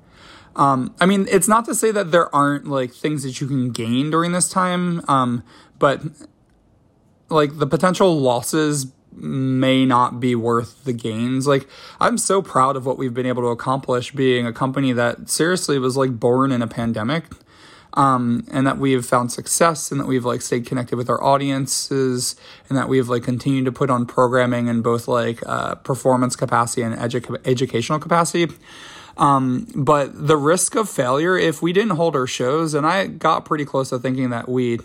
[0.61, 3.71] Um, I mean, it's not to say that there aren't like things that you can
[3.71, 5.43] gain during this time, um,
[5.79, 6.03] but
[7.31, 11.47] like the potential losses may not be worth the gains.
[11.47, 11.67] Like
[11.99, 15.79] I'm so proud of what we've been able to accomplish being a company that seriously
[15.79, 17.25] was like born in a pandemic.
[17.95, 21.21] Um, and that we have found success and that we've like stayed connected with our
[21.25, 22.37] audiences
[22.69, 26.83] and that we've like continued to put on programming in both like uh, performance capacity
[26.83, 28.47] and edu- educational capacity.
[29.21, 33.45] Um, but the risk of failure, if we didn't hold our shows, and I got
[33.45, 34.81] pretty close to thinking that we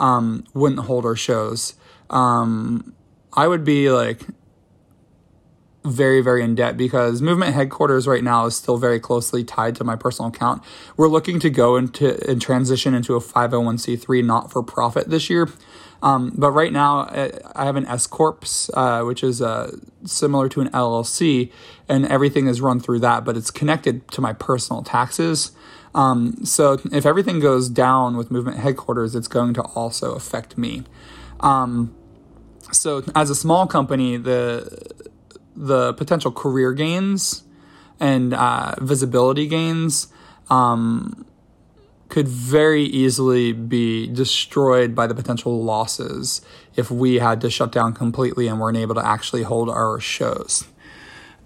[0.00, 1.74] um, wouldn't hold our shows,
[2.10, 2.92] um,
[3.32, 4.22] I would be like
[5.84, 9.84] very, very in debt because movement headquarters right now is still very closely tied to
[9.84, 10.62] my personal account.
[10.96, 15.48] We're looking to go into and transition into a 501c3 not for profit this year.
[16.02, 17.08] Um, but right now,
[17.54, 21.50] I have an S corps, uh, which is uh, similar to an LLC,
[21.88, 23.24] and everything is run through that.
[23.24, 25.52] But it's connected to my personal taxes.
[25.94, 30.84] Um, so if everything goes down with movement headquarters, it's going to also affect me.
[31.40, 31.94] Um,
[32.72, 34.92] so as a small company, the
[35.56, 37.42] the potential career gains
[37.98, 40.06] and uh, visibility gains
[40.50, 41.26] um,
[42.08, 46.40] could very easily be destroyed by the potential losses
[46.74, 50.64] if we had to shut down completely and weren't able to actually hold our shows.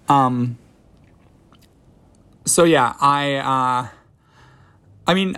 [0.07, 0.57] Um,
[2.45, 3.87] so yeah, I uh,
[5.05, 5.35] I mean,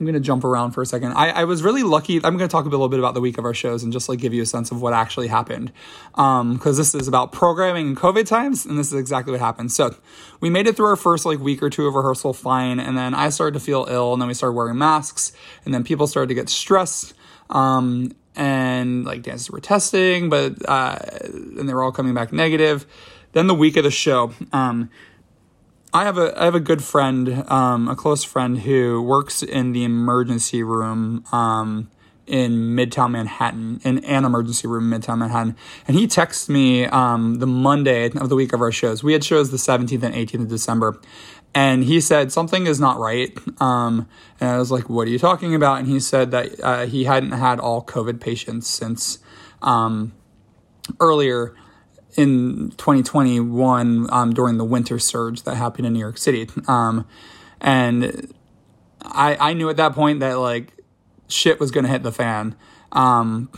[0.00, 1.12] I'm gonna jump around for a second.
[1.12, 2.16] I, I was really lucky.
[2.16, 4.18] I'm gonna talk a little bit about the week of our shows and just like
[4.18, 5.72] give you a sense of what actually happened,
[6.12, 9.70] because um, this is about programming in COVID times, and this is exactly what happened.
[9.70, 9.94] So
[10.40, 13.14] we made it through our first like week or two of rehearsal fine, and then
[13.14, 15.32] I started to feel ill, and then we started wearing masks,
[15.66, 17.12] and then people started to get stressed.
[17.50, 22.86] Um, and like dancers were testing, but uh, and they were all coming back negative.
[23.32, 24.90] Then the week of the show, um,
[25.92, 29.72] I have a I have a good friend, um, a close friend who works in
[29.72, 31.90] the emergency room um,
[32.26, 35.56] in Midtown Manhattan, in an emergency room in Midtown Manhattan,
[35.88, 39.02] and he texts me um, the Monday of the week of our shows.
[39.02, 41.00] We had shows the 17th and 18th of December,
[41.54, 43.36] and he said something is not right.
[43.60, 46.86] Um, and I was like, "What are you talking about?" And he said that uh,
[46.86, 49.18] he hadn't had all COVID patients since
[49.60, 50.12] um,
[51.00, 51.56] earlier
[52.16, 56.48] in 2021 um, during the winter surge that happened in New York City.
[56.66, 57.06] Um,
[57.60, 58.32] and
[59.02, 60.72] I, I knew at that point that like
[61.28, 62.56] shit was going to hit the fan.
[62.92, 63.50] Um,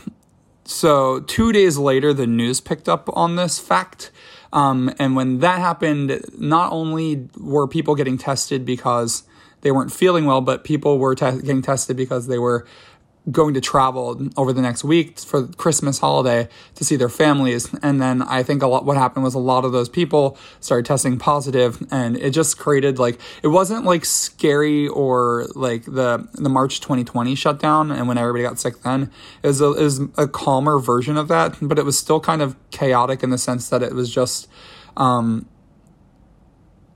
[0.65, 4.11] so two days later, the news picked up on this fact.
[4.53, 9.23] Um, and when that happened, not only were people getting tested because
[9.61, 12.65] they weren't feeling well, but people were te- getting tested because they were
[13.31, 17.73] going to travel over the next week for Christmas holiday to see their families.
[17.81, 20.85] And then I think a lot what happened was a lot of those people started
[20.85, 26.49] testing positive and it just created like it wasn't like scary or like the the
[26.49, 29.09] March 2020 shutdown and when everybody got sick then.
[29.41, 32.41] It was a, it was a calmer version of that, but it was still kind
[32.41, 34.49] of chaotic in the sense that it was just
[34.97, 35.47] um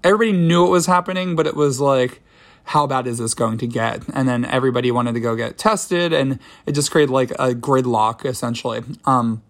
[0.03, 2.21] everybody knew it was happening, but it was like
[2.67, 4.03] how bad is this going to get?
[4.13, 8.25] And then everybody wanted to go get tested, and it just created like a gridlock
[8.25, 8.83] essentially.
[9.05, 9.41] Um,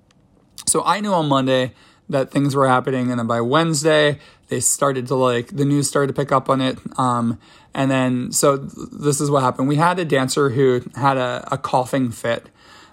[0.67, 1.73] so I knew on Monday
[2.10, 6.08] that things were happening, and then by Wednesday they started to like the news started
[6.08, 6.77] to pick up on it.
[6.97, 7.39] Um,
[7.73, 9.67] and then so th- this is what happened.
[9.67, 12.49] We had a dancer who had a, a coughing fit.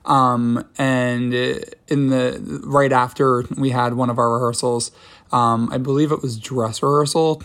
[0.06, 4.90] Um, and in the right after we had one of our rehearsals,
[5.32, 7.42] um, I believe it was dress rehearsal.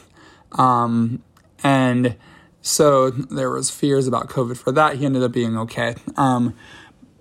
[0.53, 1.23] Um,
[1.63, 2.15] and
[2.61, 4.97] so there was fears about COVID for that.
[4.97, 5.95] He ended up being okay.
[6.17, 6.55] Um,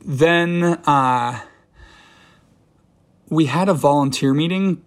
[0.04, 1.40] then uh,
[3.28, 4.82] we had a volunteer meeting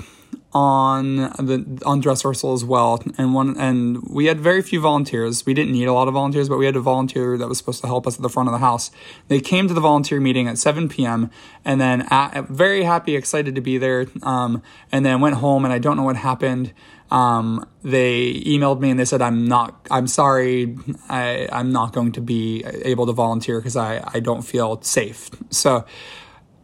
[0.54, 3.02] on the on dress rehearsal as well.
[3.18, 5.46] And one and we had very few volunteers.
[5.46, 7.82] We didn't need a lot of volunteers but we had a volunteer that was supposed
[7.82, 8.92] to help us at the front of the house.
[9.30, 11.30] They came to the volunteer meeting at 7 p.m
[11.64, 14.62] and then at, very happy excited to be there um,
[14.92, 16.74] and then went home and i don't know what happened.
[17.10, 20.78] Um, they emailed me and they said i'm not i'm sorry.
[21.08, 25.30] I, i'm not going to be able to volunteer because I, I don't feel safe.
[25.50, 25.86] So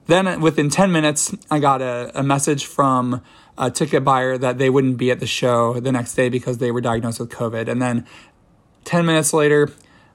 [0.08, 3.21] then within 10 minutes i got a, a message from
[3.57, 6.71] a ticket buyer that they wouldn't be at the show the next day because they
[6.71, 8.05] were diagnosed with covid and then
[8.85, 9.71] 10 minutes later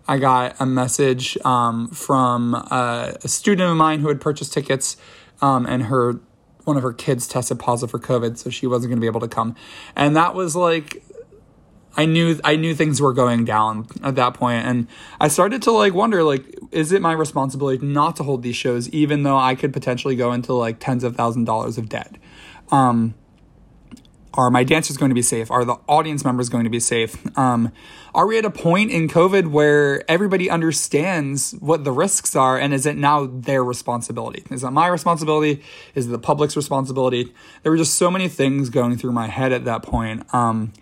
[0.09, 4.97] i got a message um, from a, a, student of mine who had purchased tickets
[5.41, 6.21] um, and her
[6.65, 9.21] one of her kids tested positive for COVID, so she wasn't going to be able
[9.21, 9.57] to come.
[9.97, 11.03] And that was like
[11.97, 14.87] I knew I knew things were going down at that point and
[15.21, 18.89] I started to like wonder like is it my responsibility not to hold these shows
[18.91, 22.17] even though I could potentially go into like tens of thousand dollars of debt.
[22.71, 23.15] Um
[24.35, 25.51] are my dancers going to be safe?
[25.51, 27.17] Are the audience members going to be safe?
[27.37, 27.73] Um,
[28.15, 32.73] are we at a point in COVID where everybody understands what the risks are and
[32.73, 34.45] is it now their responsibility?
[34.51, 35.63] Is it my responsibility?
[35.95, 37.33] Is it the public's responsibility?
[37.63, 40.23] There were just so many things going through my head at that point.
[40.35, 40.73] Um,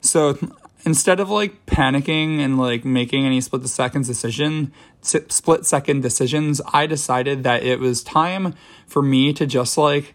[0.00, 0.38] so
[0.84, 6.86] instead of like panicking and like making any split seconds decision, split second decisions, I
[6.86, 8.54] decided that it was time
[8.86, 10.14] for me to just like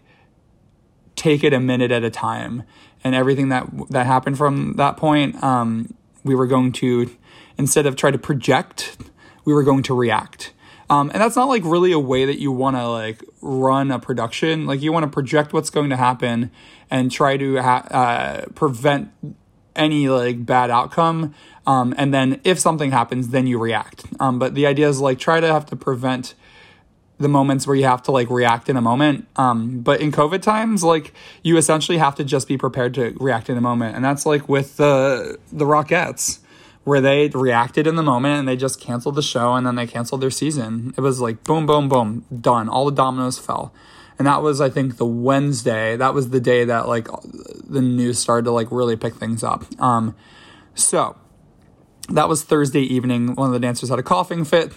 [1.16, 2.62] take it a minute at a time.
[3.04, 5.94] And everything that that happened from that point, um,
[6.24, 7.10] we were going to
[7.58, 8.96] instead of try to project,
[9.44, 10.52] we were going to react.
[10.90, 13.98] Um, and that's not like really a way that you want to like run a
[13.98, 14.66] production.
[14.66, 16.50] Like you want to project what's going to happen
[16.90, 19.10] and try to ha- uh, prevent
[19.74, 21.34] any like bad outcome.
[21.66, 24.04] Um, and then if something happens, then you react.
[24.20, 26.34] Um, but the idea is like try to have to prevent
[27.22, 29.26] the moments where you have to like react in a moment.
[29.36, 33.48] Um, but in COVID times, like you essentially have to just be prepared to react
[33.48, 36.40] in a moment, and that's like with the the Rockettes,
[36.84, 39.86] where they reacted in the moment and they just canceled the show and then they
[39.86, 40.92] canceled their season.
[40.96, 42.68] It was like boom, boom, boom, done.
[42.68, 43.72] All the dominoes fell,
[44.18, 45.96] and that was I think the Wednesday.
[45.96, 47.08] That was the day that like
[47.64, 49.64] the news started to like really pick things up.
[49.80, 50.14] Um,
[50.74, 51.16] so
[52.08, 53.34] that was Thursday evening.
[53.34, 54.72] One of the dancers had a coughing fit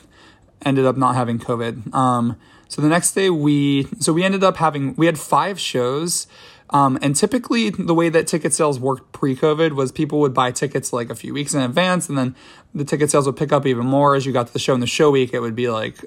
[0.66, 1.94] ended up not having COVID.
[1.94, 6.28] Um, so the next day we, so we ended up having, we had five shows
[6.72, 10.52] Um, and typically, the way that ticket sales worked pre COVID was people would buy
[10.52, 12.36] tickets like a few weeks in advance, and then
[12.74, 14.74] the ticket sales would pick up even more as you got to the show.
[14.74, 16.04] In the show week, it would be like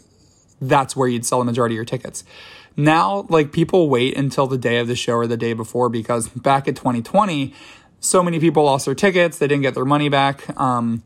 [0.60, 2.24] that's where you'd sell the majority of your tickets.
[2.76, 6.28] Now, like people wait until the day of the show or the day before because
[6.28, 7.54] back in 2020,
[8.00, 10.58] so many people lost their tickets, they didn't get their money back.
[10.58, 11.02] Um,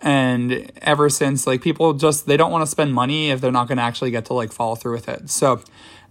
[0.00, 3.68] and ever since, like people just they don't want to spend money if they're not
[3.68, 5.30] going to actually get to like follow through with it.
[5.30, 5.62] So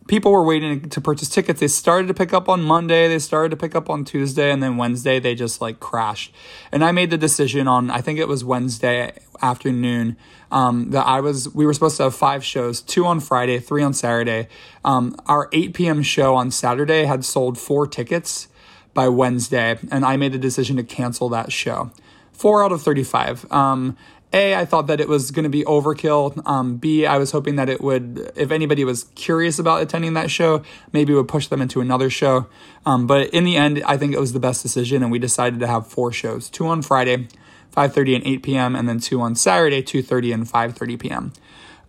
[0.07, 1.59] people were waiting to purchase tickets.
[1.59, 4.61] They started to pick up on Monday, they started to pick up on Tuesday, and
[4.61, 6.33] then Wednesday they just like crashed.
[6.71, 10.17] And I made the decision on I think it was Wednesday afternoon
[10.51, 13.83] um, that I was we were supposed to have five shows, two on Friday, three
[13.83, 14.47] on Saturday.
[14.83, 16.01] Um, our 8 p.m.
[16.03, 18.47] show on Saturday had sold four tickets
[18.93, 21.91] by Wednesday, and I made the decision to cancel that show.
[22.39, 23.51] Four out of 35.
[23.51, 23.97] Um,
[24.31, 26.41] a, I thought that it was going to be overkill.
[26.47, 30.31] Um, B, I was hoping that it would, if anybody was curious about attending that
[30.31, 30.63] show,
[30.93, 32.47] maybe would push them into another show.
[32.85, 35.59] Um, but in the end, I think it was the best decision, and we decided
[35.59, 37.27] to have four shows: two on Friday,
[37.75, 41.33] 5:30 and 8 p.m., and then two on Saturday, 2:30 and 5:30 p.m.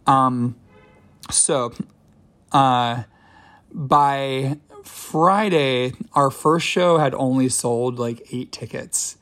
[0.05, 0.57] Um,
[1.31, 1.73] so,
[2.51, 3.05] uh,
[3.73, 9.17] by Friday, our first show had only sold like eight tickets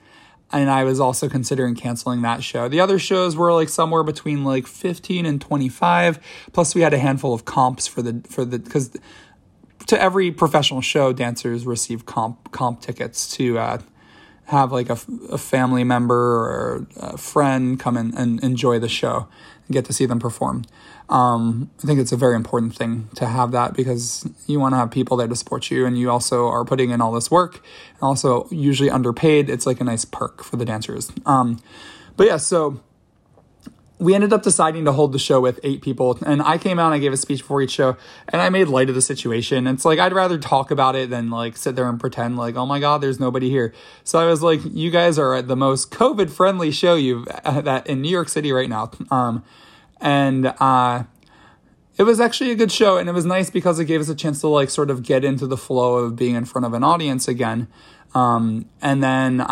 [0.50, 2.68] and I was also considering canceling that show.
[2.68, 6.18] The other shows were like somewhere between like 15 and 25.
[6.52, 8.92] Plus, we had a handful of comps for the for the because
[9.86, 13.78] to every professional show, dancers receive comp comp tickets to uh,
[14.46, 14.98] have like a,
[15.30, 19.28] a family member or a friend come in and enjoy the show
[19.66, 20.64] and get to see them perform.
[21.08, 24.76] Um, I think it's a very important thing to have that because you want to
[24.76, 27.62] have people there to support you, and you also are putting in all this work,
[27.94, 29.48] and also usually underpaid.
[29.48, 31.10] It's like a nice perk for the dancers.
[31.24, 31.60] Um,
[32.16, 32.80] but yeah, so
[33.98, 36.86] we ended up deciding to hold the show with eight people and i came out
[36.86, 37.96] and i gave a speech before each show
[38.28, 41.30] and i made light of the situation it's like i'd rather talk about it than
[41.30, 43.72] like sit there and pretend like oh my god there's nobody here
[44.04, 47.86] so i was like you guys are at the most covid friendly show you've that
[47.86, 49.42] in new york city right now um,
[50.00, 51.04] and uh,
[51.98, 54.14] it was actually a good show and it was nice because it gave us a
[54.14, 56.84] chance to like sort of get into the flow of being in front of an
[56.84, 57.68] audience again.
[58.14, 59.44] Um, and then uh,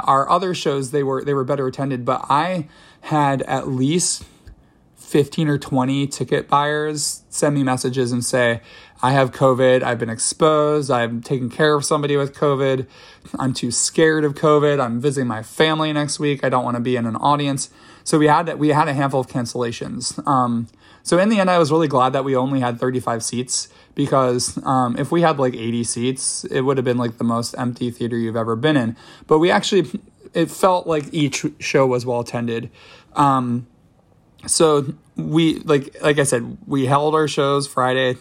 [0.00, 2.66] our other shows they were they were better attended but i
[3.02, 4.24] had at least
[4.96, 8.60] 15 or 20 ticket buyers send me messages and say
[9.00, 9.82] i have covid.
[9.82, 10.90] I've been exposed.
[10.90, 12.88] I'm taking care of somebody with covid.
[13.38, 14.80] I'm too scared of covid.
[14.80, 16.42] I'm visiting my family next week.
[16.42, 17.70] I don't want to be in an audience
[18.04, 20.24] so we had we had a handful of cancellations.
[20.26, 20.68] Um,
[21.02, 24.58] so in the end, I was really glad that we only had 35 seats because
[24.64, 27.90] um, if we had like 80 seats, it would have been like the most empty
[27.90, 28.96] theater you've ever been in.
[29.26, 30.00] But we actually,
[30.32, 32.70] it felt like each show was well attended.
[33.16, 33.66] Um,
[34.46, 38.16] so we like like I said, we held our shows Friday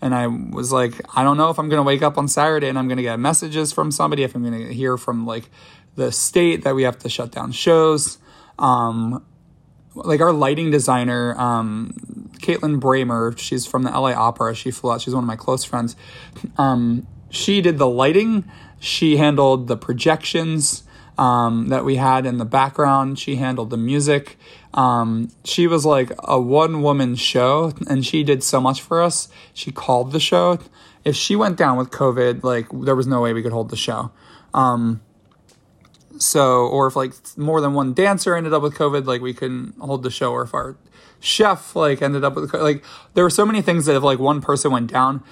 [0.00, 2.78] and I was like, I don't know if I'm gonna wake up on Saturday and
[2.78, 5.50] I'm gonna get messages from somebody, if I'm gonna hear from like
[5.94, 8.18] the state that we have to shut down shows.
[8.58, 9.24] Um,
[9.94, 14.54] like our lighting designer, um, Caitlin Bramer, she's from the LA Opera.
[14.54, 15.00] She flew out.
[15.00, 15.96] She's one of my close friends.
[16.58, 18.44] Um, she did the lighting.
[18.78, 20.84] She handled the projections
[21.18, 23.18] um, that we had in the background.
[23.18, 24.38] She handled the music.
[24.74, 29.28] Um, she was like a one woman show, and she did so much for us.
[29.54, 30.58] She called the show.
[31.04, 33.76] If she went down with COVID, like there was no way we could hold the
[33.76, 34.10] show.
[34.52, 35.00] Um,
[36.18, 39.74] so, or if like more than one dancer ended up with COVID, like we couldn't
[39.78, 40.76] hold the show, or if our
[41.20, 44.40] chef like ended up with like there were so many things that if like one
[44.40, 45.22] person went down,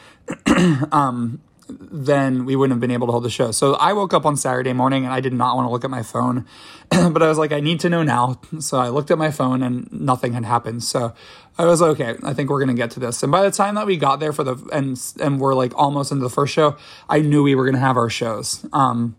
[0.93, 3.51] um, then we wouldn't have been able to hold the show.
[3.51, 5.91] So I woke up on Saturday morning and I did not want to look at
[5.91, 6.47] my phone,
[6.91, 8.41] but I was like, I need to know now.
[8.61, 10.85] So I looked at my phone and nothing had happened.
[10.85, 11.15] So
[11.59, 13.23] I was like, okay, I think we're gonna get to this.
[13.23, 16.13] And by the time that we got there for the and and we're like almost
[16.13, 16.77] into the first show,
[17.09, 18.67] I knew we were gonna have our shows.
[18.73, 19.17] Um,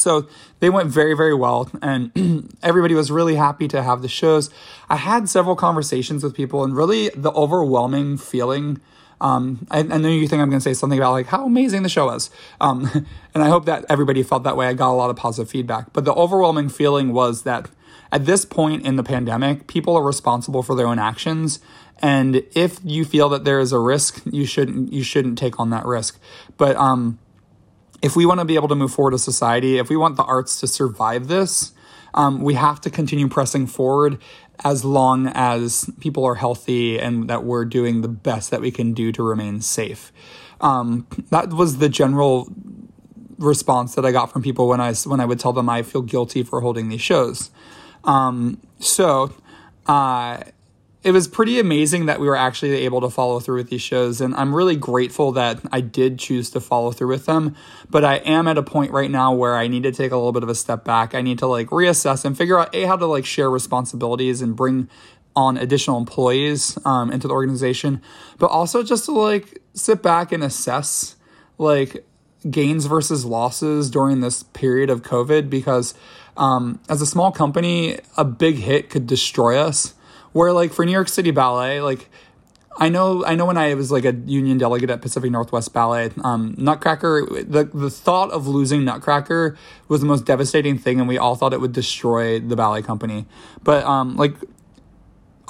[0.00, 0.26] so
[0.60, 4.50] they went very, very well, and everybody was really happy to have the shows.
[4.88, 8.80] I had several conversations with people, and really the overwhelming feeling.
[9.20, 11.82] Um, I, I know you think I'm going to say something about like how amazing
[11.82, 12.30] the show was,
[12.60, 12.90] um,
[13.34, 14.66] and I hope that everybody felt that way.
[14.66, 17.68] I got a lot of positive feedback, but the overwhelming feeling was that
[18.12, 21.60] at this point in the pandemic, people are responsible for their own actions,
[22.02, 25.70] and if you feel that there is a risk, you shouldn't you shouldn't take on
[25.70, 26.18] that risk.
[26.56, 27.18] But um,
[28.02, 30.24] if we want to be able to move forward as society, if we want the
[30.24, 31.72] arts to survive this,
[32.14, 34.18] um, we have to continue pressing forward
[34.64, 38.92] as long as people are healthy and that we're doing the best that we can
[38.92, 40.12] do to remain safe.
[40.60, 42.48] Um, that was the general
[43.38, 46.02] response that I got from people when I when I would tell them I feel
[46.02, 47.50] guilty for holding these shows.
[48.04, 49.32] Um, so,
[49.86, 50.42] uh,
[51.02, 54.20] it was pretty amazing that we were actually able to follow through with these shows
[54.20, 57.54] and i'm really grateful that i did choose to follow through with them
[57.88, 60.32] but i am at a point right now where i need to take a little
[60.32, 61.14] bit of a step back.
[61.14, 64.54] I need to like reassess and figure out a how to like share responsibilities and
[64.54, 64.88] bring
[65.34, 68.02] on additional employees um, into the organization
[68.38, 71.16] but also just to like sit back and assess
[71.58, 72.04] like
[72.50, 75.94] gains versus losses during this period of covid because
[76.36, 79.94] um, as a small company a big hit could destroy us
[80.32, 82.08] where like for New York City Ballet, like
[82.76, 86.10] I know I know when I was like a union delegate at Pacific Northwest Ballet,
[86.22, 89.56] um, Nutcracker the the thought of losing Nutcracker
[89.88, 93.26] was the most devastating thing, and we all thought it would destroy the ballet company.
[93.62, 94.34] But um, like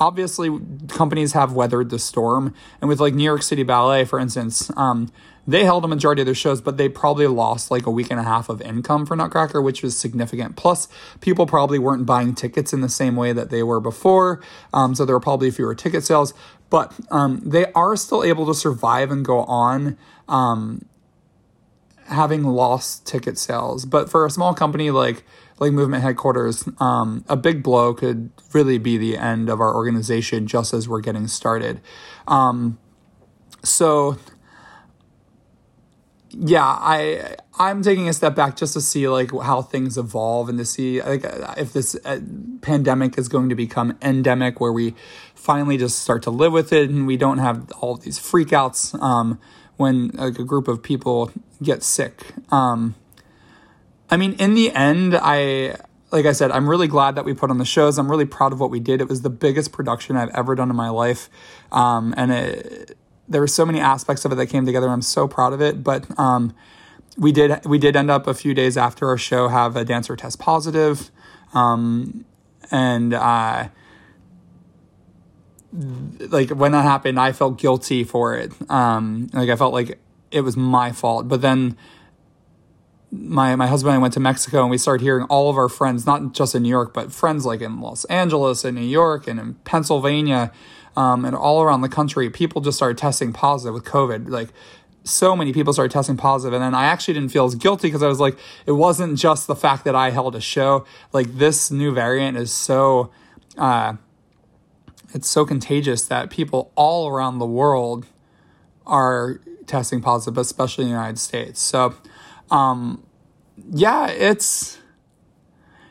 [0.01, 0.51] obviously
[0.89, 5.13] companies have weathered the storm, and with like New York City Ballet, for instance, um,
[5.47, 8.21] they held a majority of their shows, but they probably lost like a week and
[8.21, 10.57] a half of income for Nutcracker, which was significant.
[10.57, 10.89] Plus,
[11.21, 14.41] people probably weren't buying tickets in the same way that they were before.
[14.73, 16.35] Um, so there were probably fewer ticket sales,
[16.69, 19.99] but um, they are still able to survive and go on.
[20.29, 20.87] Um,
[22.07, 25.25] having lost ticket sales, but for a small company like
[25.61, 30.47] like Movement Headquarters, um, a big blow could really be the end of our organization
[30.47, 31.81] just as we're getting started.
[32.27, 32.79] Um,
[33.63, 34.17] so
[36.31, 40.59] yeah, I I'm taking a step back just to see like how things evolve and
[40.59, 41.25] to see like
[41.59, 42.21] if this uh,
[42.63, 44.95] pandemic is going to become endemic where we
[45.35, 49.39] finally just start to live with it and we don't have all these freakouts um,
[49.77, 51.33] when like a group of people
[51.63, 52.33] get sick.
[52.51, 52.95] Um,
[54.11, 55.77] I mean, in the end, I
[56.11, 57.99] like I said, I'm really glad that we put on the shows.
[57.99, 59.01] I'm really proud of what we did.
[59.01, 61.31] It was the biggest production I've ever done in my life,
[61.71, 62.97] um, and it
[63.29, 64.89] there were so many aspects of it that came together.
[64.89, 65.85] I'm so proud of it.
[65.85, 66.53] But um,
[67.17, 70.17] we did we did end up a few days after our show have a dancer
[70.17, 71.11] test positive,
[71.55, 72.25] um,
[72.71, 73.69] and uh,
[76.29, 78.53] like when that happened, I felt guilty for it.
[78.69, 80.01] Um, like I felt like
[80.33, 81.29] it was my fault.
[81.29, 81.77] But then
[83.11, 85.69] my my husband and I went to Mexico and we started hearing all of our
[85.69, 89.27] friends, not just in New York, but friends like in Los Angeles and New York
[89.27, 90.53] and in Pennsylvania
[90.97, 94.29] um, and all around the country, people just started testing positive with COVID.
[94.29, 94.51] Like
[95.03, 98.03] so many people started testing positive, and then I actually didn't feel as guilty because
[98.03, 100.85] I was like, it wasn't just the fact that I held a show.
[101.13, 103.11] Like this new variant is so,
[103.57, 103.95] uh,
[105.15, 108.07] it's so contagious that people all around the world
[108.87, 111.61] are testing positive, especially in the United States.
[111.61, 111.95] So,
[112.51, 113.05] um,
[113.71, 114.79] yeah, it's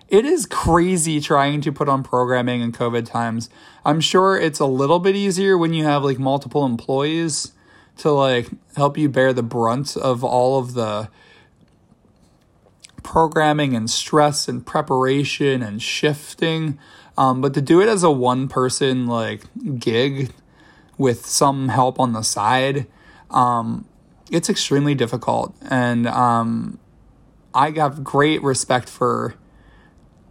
[0.07, 3.49] it is crazy trying to put on programming in COVID times.
[3.85, 7.53] I'm sure it's a little bit easier when you have like multiple employees
[7.97, 11.09] to like help you bear the brunt of all of the
[13.03, 16.79] programming and stress and preparation and shifting.
[17.17, 19.43] Um, but to do it as a one person like
[19.77, 20.31] gig
[20.97, 22.87] with some help on the side,
[23.29, 23.85] um,
[24.31, 25.55] it's extremely difficult.
[25.69, 26.79] And um,
[27.53, 29.35] I have great respect for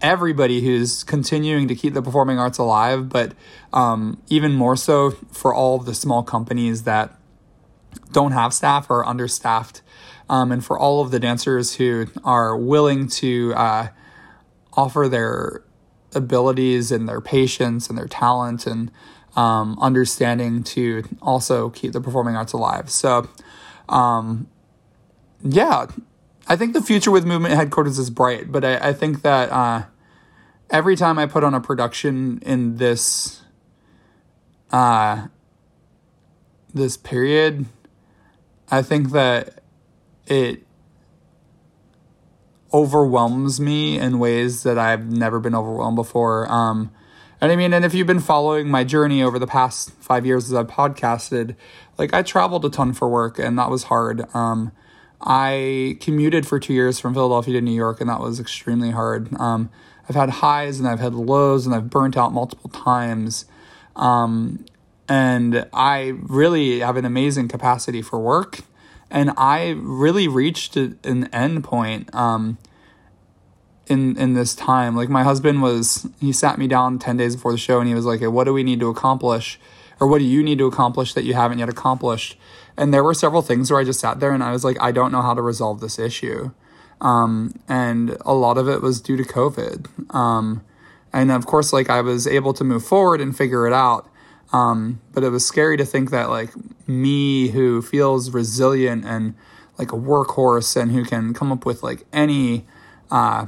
[0.01, 3.35] everybody who's continuing to keep the performing arts alive, but
[3.73, 7.15] um, even more so for all the small companies that
[8.13, 9.83] don't have staff or are understaffed,
[10.29, 13.89] um, and for all of the dancers who are willing to uh,
[14.75, 15.63] offer their
[16.15, 18.91] abilities and their patience and their talent and
[19.37, 22.91] um, understanding to also keep the performing arts alive.
[22.91, 23.29] So,
[23.89, 24.49] um,
[25.43, 25.87] yeah,
[26.47, 29.85] I think the future with Movement Headquarters is bright, but I, I think that uh,
[30.71, 33.43] every time I put on a production in this
[34.71, 35.29] uh,
[36.73, 37.67] this period,
[38.71, 39.63] I think that
[40.27, 40.65] it
[42.73, 46.51] overwhelms me in ways that I've never been overwhelmed before.
[46.53, 46.91] Um,
[47.41, 50.51] and I mean, and if you've been following my journey over the past five years
[50.51, 51.55] as I've podcasted,
[51.97, 54.25] like I traveled a ton for work and that was hard.
[54.35, 54.73] Um,
[55.21, 59.35] I commuted for two years from Philadelphia to New York, and that was extremely hard.
[59.41, 59.71] Um,
[60.09, 63.45] I've had highs and I've had lows, and I've burnt out multiple times.
[63.97, 64.65] Um,
[65.09, 68.61] and I really have an amazing capacity for work.
[69.11, 72.59] And I really reached an end point um,
[73.89, 74.97] in in this time.
[74.97, 77.95] Like my husband was, he sat me down ten days before the show, and he
[77.95, 79.59] was like, hey, "What do we need to accomplish,
[80.01, 82.39] or what do you need to accomplish that you haven't yet accomplished?"
[82.79, 84.93] And there were several things where I just sat there and I was like, I
[84.93, 86.53] don't know how to resolve this issue.
[87.01, 90.15] Um, and a lot of it was due to COVID.
[90.15, 90.65] Um,
[91.13, 94.09] and of course, like I was able to move forward and figure it out.
[94.53, 96.51] Um, but it was scary to think that like
[96.87, 99.35] me who feels resilient and
[99.77, 102.65] like a workhorse and who can come up with like any,
[103.11, 103.47] uh,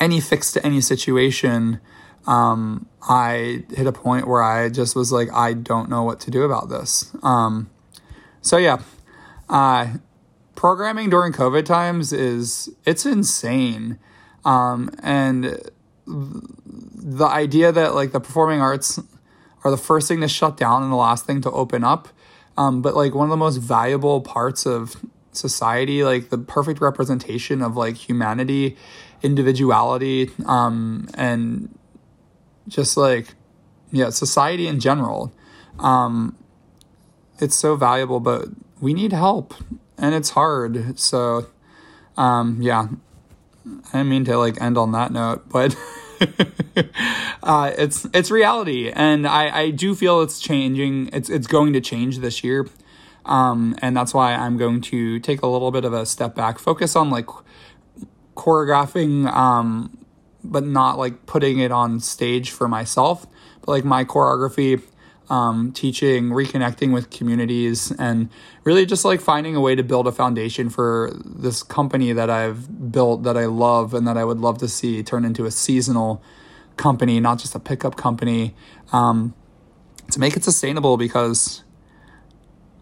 [0.00, 1.80] any fix to any situation,
[2.26, 6.30] um, I hit a point where I just was like, I don't know what to
[6.30, 7.14] do about this.
[7.22, 7.70] Um,
[8.40, 8.82] so yeah,
[9.48, 9.94] uh,
[10.54, 13.98] programming during COVID times is it's insane,
[14.44, 15.60] um, and
[16.06, 18.98] the idea that like the performing arts
[19.64, 22.08] are the first thing to shut down and the last thing to open up,
[22.56, 24.96] um, but like one of the most valuable parts of
[25.32, 28.76] society, like the perfect representation of like humanity,
[29.24, 31.76] individuality, um, and
[32.68, 33.34] just like
[33.94, 35.32] yeah, society in general.
[35.78, 36.36] Um,
[37.38, 38.48] it's so valuable, but
[38.80, 39.54] we need help,
[39.96, 40.98] and it's hard.
[40.98, 41.46] So,
[42.16, 42.88] um, yeah,
[43.66, 45.76] I didn't mean to like end on that note, but.
[47.42, 51.10] uh, it's it's reality, and I, I do feel it's changing.
[51.12, 52.68] It's it's going to change this year,
[53.26, 56.58] um, and that's why I'm going to take a little bit of a step back,
[56.58, 57.26] focus on like
[58.34, 59.98] choreographing, um,
[60.42, 63.26] but not like putting it on stage for myself,
[63.60, 64.82] but like my choreography,
[65.30, 68.28] um, teaching, reconnecting with communities, and
[68.64, 72.92] really just like finding a way to build a foundation for this company that I've
[72.92, 76.22] built that I love and that I would love to see turn into a seasonal
[76.76, 78.54] company, not just a pickup company,
[78.92, 79.34] um,
[80.10, 81.64] to make it sustainable because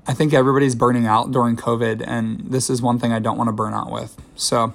[0.07, 3.49] I think everybody's burning out during COVID, and this is one thing I don't want
[3.49, 4.21] to burn out with.
[4.35, 4.75] So,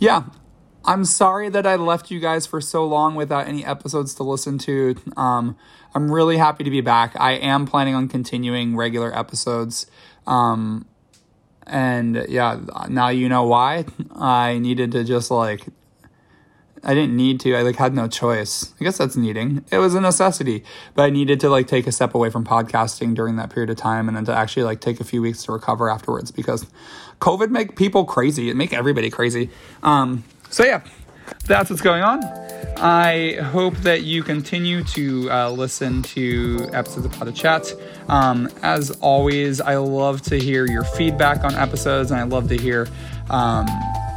[0.00, 0.24] yeah,
[0.84, 4.58] I'm sorry that I left you guys for so long without any episodes to listen
[4.58, 4.96] to.
[5.16, 5.56] Um,
[5.94, 7.14] I'm really happy to be back.
[7.20, 9.86] I am planning on continuing regular episodes.
[10.26, 10.86] Um,
[11.66, 13.84] and yeah, now you know why.
[14.16, 15.66] I needed to just like
[16.82, 17.54] I didn't need to.
[17.54, 18.72] I like had no choice.
[18.80, 19.64] I guess that's needing.
[19.70, 20.64] It was a necessity,
[20.94, 23.76] but I needed to like take a step away from podcasting during that period of
[23.76, 26.66] time, and then to actually like take a few weeks to recover afterwards because
[27.20, 28.48] COVID make people crazy.
[28.48, 29.50] It make everybody crazy.
[29.82, 30.82] Um, so yeah,
[31.46, 32.24] that's what's going on.
[32.78, 37.74] I hope that you continue to uh, listen to episodes of Pas de Chat.
[38.08, 42.56] Um, as always, I love to hear your feedback on episodes, and I love to
[42.56, 42.88] hear.
[43.28, 43.66] Um,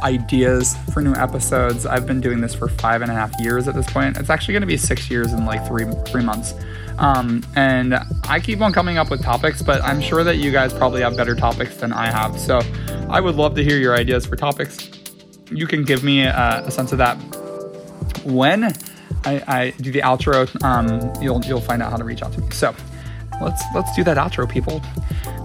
[0.04, 1.86] ideas for new episodes.
[1.86, 4.16] I've been doing this for five and a half years at this point.
[4.18, 6.54] It's actually going to be six years in like three three months.
[6.98, 7.98] Um, and
[8.28, 11.16] I keep on coming up with topics, but I'm sure that you guys probably have
[11.16, 12.38] better topics than I have.
[12.38, 12.60] So
[13.08, 14.90] I would love to hear your ideas for topics.
[15.50, 17.14] You can give me a, a sense of that
[18.24, 18.64] when
[19.24, 20.46] I, I do the outro.
[20.62, 22.50] Um, you'll you'll find out how to reach out to me.
[22.50, 22.74] So
[23.40, 24.82] let's let's do that outro, people.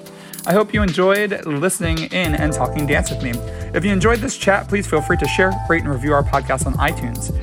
[0.46, 3.32] I hope you enjoyed listening in and talking dance with me.
[3.74, 6.66] If you enjoyed this chat, please feel free to share, rate, and review our podcast
[6.66, 7.34] on iTunes.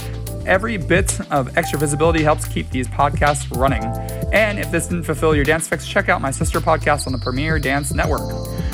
[0.48, 3.84] Every bit of extra visibility helps keep these podcasts running.
[4.36, 7.18] And if this didn't fulfill your dance fix, check out my sister podcast on the
[7.18, 8.22] Premier Dance Network.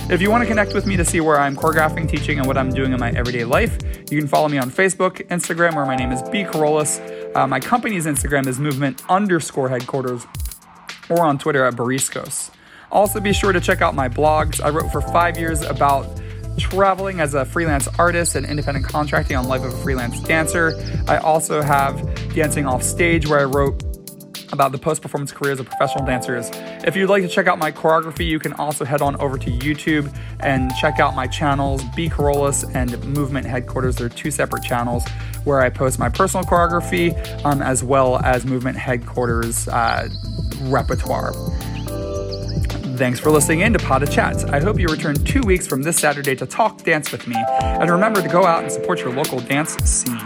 [0.10, 2.58] If you want to connect with me to see where I'm choreographing, teaching, and what
[2.58, 3.78] I'm doing in my everyday life,
[4.10, 6.44] you can follow me on Facebook, Instagram, where my name is B.
[6.46, 7.00] Kerollis.
[7.36, 10.26] Uh, my company's Instagram is movement underscore headquarters,
[11.12, 11.84] or on Twitter at B.
[11.84, 12.50] Kerollis.
[12.92, 14.66] Also, be sure to check out my blogs.
[14.66, 16.20] I wrote for five years about
[16.58, 20.74] traveling as a freelance artist and independent contracting on Life of a Freelance Dancer.
[21.08, 23.91] I also have Dancing Off Stage, where I wrote
[24.52, 26.50] about the post performance careers of professional dancers.
[26.86, 29.50] If you'd like to check out my choreography, you can also head on over to
[29.50, 32.10] YouTube and check out my channels, B.
[32.10, 33.96] Kerollis and Movement Headquarters.
[33.96, 35.04] They're two separate channels
[35.44, 37.16] where I post my personal choreography
[37.46, 40.10] um, as well as Movement Headquarters uh,
[40.62, 41.34] repertoire.
[42.98, 44.54] Thanks for listening in to Pas de Chat.
[44.54, 47.36] I hope you return two weeks from this Saturday to talk dance with me.
[47.62, 50.20] And remember to go out and support your local dance scene.